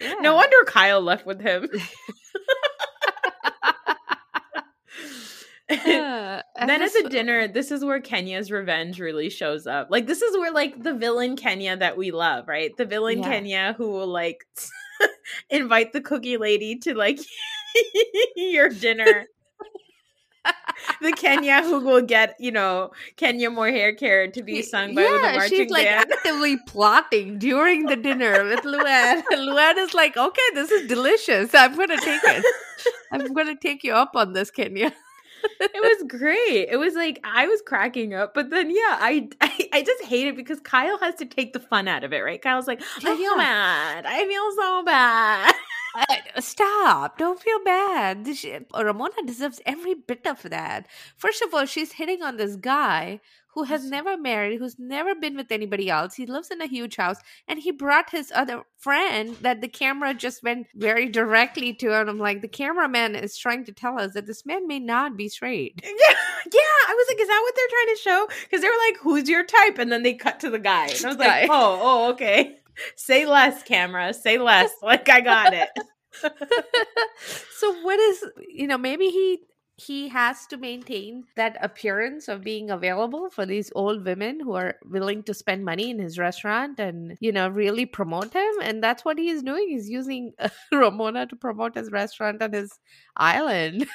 [0.00, 0.14] Yeah.
[0.20, 1.68] No wonder Kyle left with him.
[5.70, 9.88] Uh, yeah, then at the dinner, this is where Kenya's revenge really shows up.
[9.90, 12.76] Like this is where like the villain Kenya that we love, right?
[12.76, 13.28] The villain Yeah.
[13.30, 14.44] Kenya who will like
[15.50, 17.18] invite the cookie lady to like
[18.36, 19.24] your dinner.
[21.00, 25.02] the Kenya who will get, you know, Kenya Moore hair care to be sung by
[25.02, 26.12] with a marching she's like band.
[26.12, 29.22] actively plotting during the dinner with Luann.
[29.32, 31.54] Luann is like, okay, this is delicious.
[31.54, 32.44] I'm gonna take it.
[33.10, 34.92] I'm gonna take you up on this, Kenya.
[35.60, 36.68] It was great.
[36.70, 40.26] It was like I was cracking up, but then yeah, I, I I just hate
[40.26, 42.40] it because Kyle has to take the fun out of it, right?
[42.40, 43.36] Kyle's like, I feel Yeah.
[43.36, 44.06] bad.
[44.06, 45.54] I feel so bad.
[45.94, 46.04] Uh,
[46.40, 47.18] Stop!
[47.18, 48.24] Don't feel bad.
[48.24, 50.86] This- Ramona deserves every bit of that.
[51.16, 53.20] First of all, she's hitting on this guy
[53.54, 56.16] who has never married, who's never been with anybody else.
[56.16, 60.12] He lives in a huge house, and he brought his other friend that the camera
[60.12, 61.94] just went very directly to.
[61.94, 65.16] And I'm like, the cameraman is trying to tell us that this man may not
[65.16, 65.80] be straight.
[66.04, 66.16] Yeah,
[66.52, 66.60] yeah.
[66.88, 68.42] I was like, is that what they're trying to show?
[68.44, 69.78] Because they were like, who's your type?
[69.78, 70.88] And then they cut to the guy.
[70.88, 72.56] And I was like, oh, oh, okay.
[72.96, 74.12] Say less, camera.
[74.14, 74.70] Say less.
[74.82, 75.68] Like I got it.
[77.58, 79.40] so what is you know maybe he
[79.76, 84.76] he has to maintain that appearance of being available for these old women who are
[84.84, 89.04] willing to spend money in his restaurant and you know really promote him and that's
[89.04, 90.32] what he is doing he's using
[90.72, 92.78] ramona to promote his restaurant on his
[93.16, 93.86] island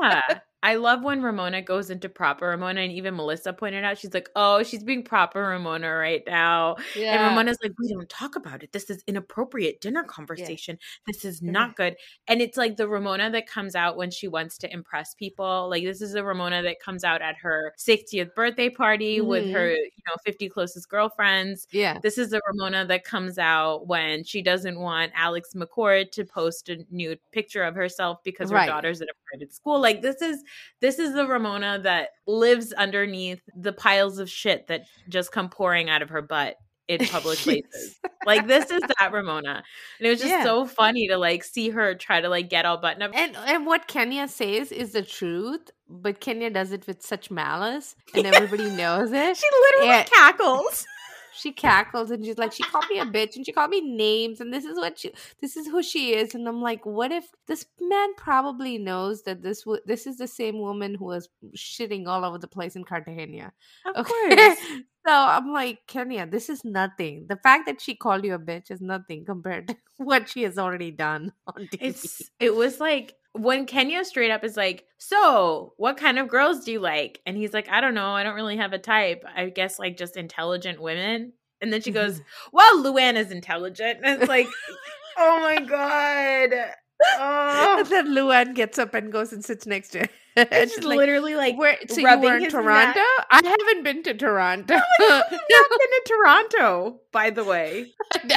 [0.00, 0.40] Yeah.
[0.62, 4.28] I love when Ramona goes into proper Ramona, and even Melissa pointed out, she's like,
[4.36, 7.14] "Oh, she's being proper Ramona right now." Yeah.
[7.14, 8.72] And Ramona's like, "We don't talk about it.
[8.72, 10.78] This is inappropriate dinner conversation.
[11.06, 11.96] This is not good."
[12.28, 15.68] And it's like the Ramona that comes out when she wants to impress people.
[15.68, 19.52] Like this is the Ramona that comes out at her 60th birthday party with Mhm.
[19.54, 21.66] her, you know, 50 closest girlfriends.
[21.72, 26.24] yeah This is the Ramona that comes out when she doesn't want Alex McCord to
[26.24, 28.66] post a nude picture of herself because her Right.
[28.66, 29.80] daughter's at a private school.
[29.80, 30.42] Like this is
[30.80, 35.88] this is the Ramona that lives underneath the piles of shit that just come pouring
[35.90, 36.56] out of her butt
[36.88, 37.98] in public places.
[38.26, 39.62] Like this is that Ramona.
[39.98, 40.42] And it was just Yeah.
[40.44, 43.12] so funny to like see her try to like get all buttoned up.
[43.14, 47.94] and and what Kenya says is the truth, but Kenya does it with such malice,
[48.14, 49.36] and everybody knows it.
[49.36, 50.04] She literally Yeah.
[50.04, 50.86] cackles.
[51.34, 54.40] She cackles and she's like she called me a bitch and she called me names
[54.40, 57.24] and this is what she this is who she is and i'm like what if
[57.46, 62.06] this man probably knows that this w- this is the same woman who was shitting
[62.06, 63.52] all over the place in cartagena
[63.86, 64.12] Of Okay.
[64.36, 64.58] course.
[65.06, 68.70] so i'm like kenya this is nothing the fact that she called you a bitch
[68.70, 71.78] is nothing compared to what she has already done on TV.
[71.80, 76.64] It's it was like when Kenya straight up is like, "So, what kind of girls
[76.64, 78.10] do you like?" And he's like, "I don't know.
[78.12, 79.24] I don't really have a type.
[79.34, 82.20] I guess like just intelligent women." And then she goes,
[82.52, 84.48] "Well, Luann is intelligent." And it's like,
[85.18, 86.50] "Oh my god."
[87.18, 87.76] Oh.
[87.80, 90.08] and then Luann gets up and goes and sits next to her.
[90.36, 93.00] And and she's she's like, literally like Where, so you were in Toronto?
[93.00, 93.26] neck.
[93.28, 94.74] I haven't been to Toronto.
[95.00, 97.92] You've not been to Toronto, by the way.
[98.24, 98.36] no.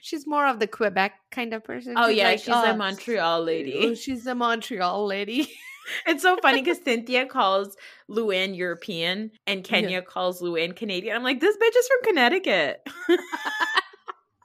[0.00, 1.94] She's more of the Quebec kind of person.
[1.96, 3.94] Oh yeah, like, she's uh, "Oh, a Montreal oh, lady.
[3.94, 5.50] She's a Montreal lady.
[6.06, 7.76] It's so funny because Cynthia calls
[8.08, 11.16] Luann European and Kenya calls Luann Canadian.
[11.16, 12.86] I'm like, this bitch is from Connecticut.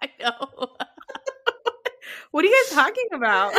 [0.01, 0.69] I know.
[2.31, 3.53] What are you guys talking about?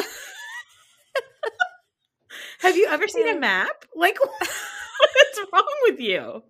[2.60, 3.84] Have you ever seen a map?
[3.94, 6.42] Like, what's wrong with you?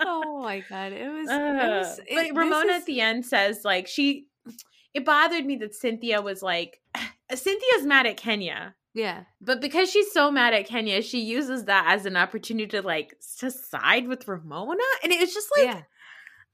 [0.00, 1.28] Oh my god, it was.
[1.28, 4.26] it Uh, was it- this Ramona is- at the end says, like she,
[4.94, 6.80] it bothered me that Cynthia was like,
[7.34, 11.84] Cynthia's mad at Kenya, yeah, but because she's so mad at Kenya, she uses that
[11.88, 15.82] as an opportunity to like to side with Ramona, and it was just like, yeah.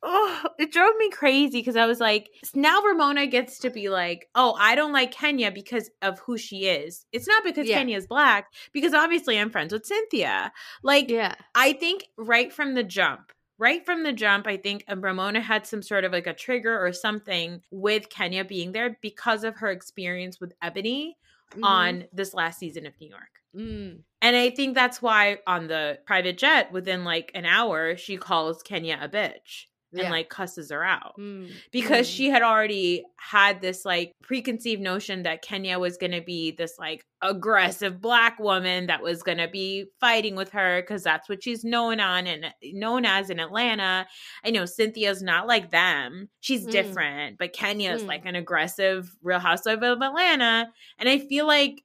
[0.02, 4.28] Oh, it drove me crazy because I was like, now Ramona gets to be like,
[4.34, 7.06] oh, I don't like Kenya because of who she is.
[7.12, 7.78] It's not because Yeah.
[7.78, 10.52] Kenya's black, because obviously I'm friends with Cynthia.
[10.82, 11.34] Like, Yeah.
[11.54, 15.66] I think right from the jump, right from the jump, I think um, Ramona had
[15.66, 19.70] some sort of like a trigger or something with Kenya being there because of her
[19.70, 21.16] experience with Ebony
[21.54, 21.64] Mhm.
[21.64, 23.28] on this last season of New York.
[23.54, 24.00] Mm.
[24.22, 28.62] And I think that's why on the private jet, within like an hour, she calls
[28.62, 30.10] Kenya a bitch and Yeah.
[30.10, 31.50] like cusses her out Mm.
[31.70, 32.16] because Mm.
[32.16, 36.78] she had already had this like preconceived notion that Kenya was going to be this
[36.78, 41.42] like aggressive black woman that was going to be fighting with her because that's what
[41.42, 44.06] she's known on and known as in Atlanta.
[44.44, 46.28] I know Cynthia's not like them.
[46.40, 46.70] She's Mm.
[46.72, 48.08] different, but Kenya's Mm.
[48.08, 50.72] like an aggressive real housewife of Atlanta.
[50.98, 51.82] And I feel like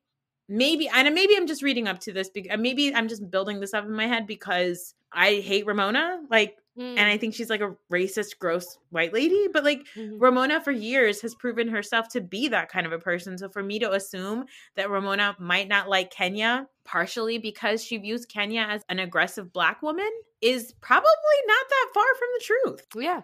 [0.50, 3.74] maybe and maybe I'm just reading up to this because maybe I'm just building this
[3.74, 6.22] up in my head because I hate Ramona.
[6.30, 6.98] Like Mm.
[6.98, 9.48] and I think she's like a racist, gross white lady.
[9.52, 10.22] But like Mhm.
[10.22, 13.38] Ramona for years has proven herself to be that kind of a person.
[13.38, 18.26] So for me to assume that Ramona might not like Kenya, partially because she views
[18.26, 20.10] Kenya as an aggressive black woman,
[20.42, 22.88] is probably not that far from the truth.
[22.96, 23.22] yeah.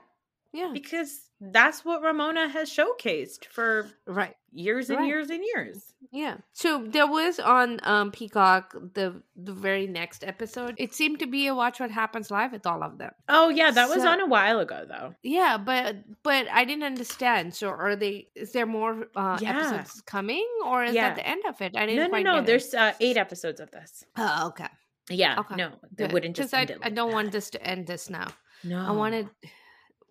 [0.51, 0.69] Yeah.
[0.73, 4.35] Because that's what Ramona has showcased for Right.
[4.53, 5.07] Years and Right.
[5.07, 5.93] years and years.
[6.11, 6.37] Yeah.
[6.53, 10.75] So there was on um Peacock the the very next episode.
[10.77, 13.11] It seemed to be a Watch What Happens live with all of them.
[13.27, 15.15] Oh yeah, that was on a while ago though.
[15.23, 17.55] Yeah, but but I didn't understand.
[17.55, 18.27] So are they?
[18.35, 19.57] Is there more uh, Yeah.
[19.57, 21.09] episodes coming, or is Yeah.
[21.09, 21.75] that the end of it?
[21.75, 22.35] I No, didn't no, quite no.
[22.35, 22.45] get.
[22.45, 24.05] There's uh, eight episodes of this.
[24.17, 24.67] Oh, okay.
[25.09, 25.55] Yeah, Okay.
[25.55, 26.13] no, they Good.
[26.13, 26.53] wouldn't just.
[26.53, 27.15] I, end it I don't that.
[27.15, 28.27] want this to end this now.
[28.63, 29.29] No, I wanted.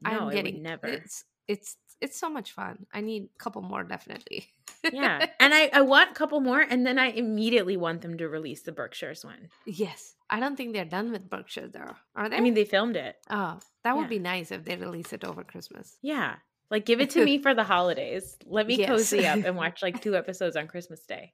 [0.02, 0.86] No, I'm it would getting never.
[0.88, 2.86] It's it's it's so much fun.
[2.92, 4.48] I need a couple more definitely.
[4.92, 8.28] yeah and I, I want a couple more and then i immediately want them to
[8.28, 10.14] release the berkshires one yes.
[10.34, 11.94] I don't think they're done with Berkshire though.
[12.16, 12.36] Are they?
[12.36, 14.16] i mean they filmed it oh, that would Yeah.
[14.16, 15.96] be nice if they release it over Christmas.
[16.02, 16.36] yeah
[16.70, 18.88] like give it to me for the holidays let me Yes.
[18.88, 21.32] cozy up and watch like two episodes on christmas day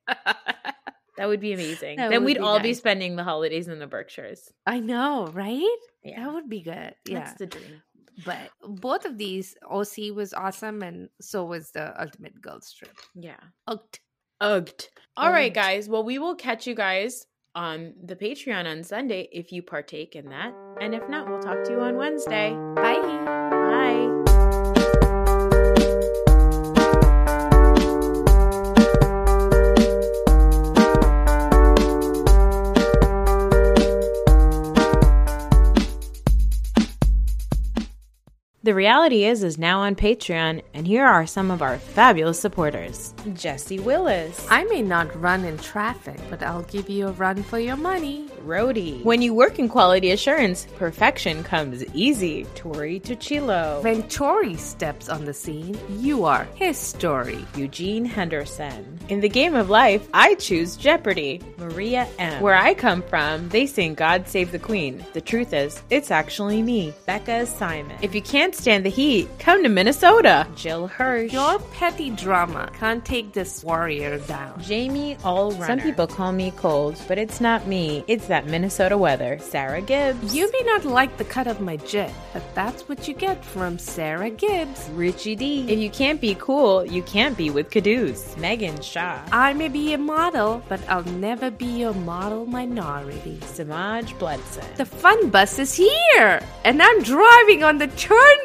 [1.16, 3.86] that would be amazing That then we'd be all be spending the holidays in the
[3.86, 5.78] berkshires I know, right?
[6.04, 6.94] yeah That would be good.
[7.04, 7.20] Yeah.
[7.20, 7.82] that's the dream
[8.24, 12.96] But both of these, OC was awesome, and so was the Ultimate Girls Trip.
[13.14, 13.40] yeah.
[13.66, 14.00] Ugged.
[14.40, 14.88] ugged.
[15.16, 15.88] All right guys.
[15.88, 20.28] Well we will catch you guys on the patreon on sunday if you partake in
[20.28, 20.54] that.
[20.80, 22.50] And if not we'll talk to you on wednesday.
[22.76, 23.00] Bye.
[23.02, 24.17] bye
[38.68, 43.14] The reality is is now on Patreon, and here are some of our fabulous supporters.
[43.32, 47.58] Jesse Willis, I may not run in traffic, but I'll give you a run for
[47.58, 48.28] your money.
[48.44, 49.02] Rhodey.
[49.04, 52.44] When you work in quality assurance, perfection comes easy.
[52.54, 57.44] Tori Tuchilo, When Tori steps on the scene, you are his story.
[57.56, 58.98] Eugene Henderson.
[59.08, 61.40] In the game of life, I choose Jeopardy.
[61.56, 62.42] Maria M.
[62.42, 65.04] Where I come from, they sing God Save the Queen.
[65.14, 67.96] The truth is, it's actually me, Becca Simon.
[68.02, 70.46] If you can't stand the heat, come to Minnesota.
[70.56, 71.32] Jill Hirsch.
[71.32, 74.60] Your petty drama can't take this warrior down.
[74.60, 75.66] Jamie Allrunner.
[75.66, 78.04] Some people call me cold, but it's not me.
[78.08, 79.38] It's that Minnesota weather.
[79.40, 80.34] Sarah Gibbs.
[80.34, 83.78] You may not like the cut of my jib, but that's what you get from
[83.78, 84.88] Sarah Gibbs.
[84.94, 85.66] Richie D.
[85.68, 88.36] If you can't be cool, you can't be with Caduce.
[88.36, 89.22] Megan Shaw.
[89.32, 93.38] I may be a model, but I'll never be your model minority.
[93.46, 94.64] Samaj Bledson.
[94.76, 97.88] The fun bus is here, and I'm driving on the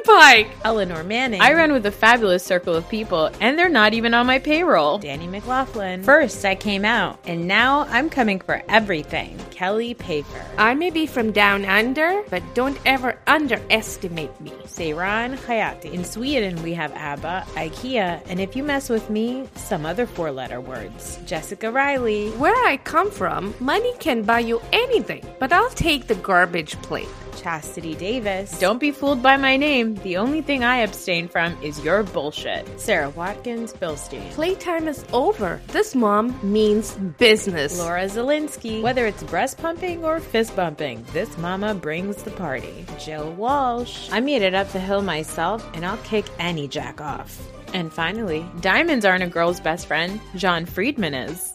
[0.03, 0.49] turnpike.
[0.63, 1.41] Eleanor Manning.
[1.41, 4.97] I run with a fabulous circle of people, and they're not even on my payroll.
[4.99, 6.03] Danny McLaughlin.
[6.03, 9.37] First, I came out, and now I'm coming for everything.
[9.51, 10.45] Kelly Pafer.
[10.57, 14.51] I may be from down under, but don't ever underestimate me.
[14.65, 15.91] Seiran Hayati.
[15.93, 20.31] In Sweden, we have ABBA, IKEA, and if you mess with me, some other four
[20.31, 21.19] letter words.
[21.25, 22.31] Jessica Riley.
[22.31, 27.09] Where I come from, money can buy you anything, but I'll take the garbage plate.
[27.43, 28.57] Chastity Davis.
[28.59, 29.82] Don't be fooled by my name.
[29.83, 32.79] The only thing I abstain from is your bullshit.
[32.79, 34.31] Sarah Watkins Bilstein.
[34.31, 35.59] Playtime is over.
[35.67, 37.77] This mom means business.
[37.77, 38.81] Laura Zelinsky.
[38.81, 42.85] Whether it's breast pumping or fist bumping, this mama brings the party.
[42.97, 44.09] Jill Walsh.
[44.11, 47.41] I made it up the hill myself, and I'll kick any jack off.
[47.73, 50.21] And finally, diamonds aren't a girl's best friend.
[50.35, 51.52] John Friedman is.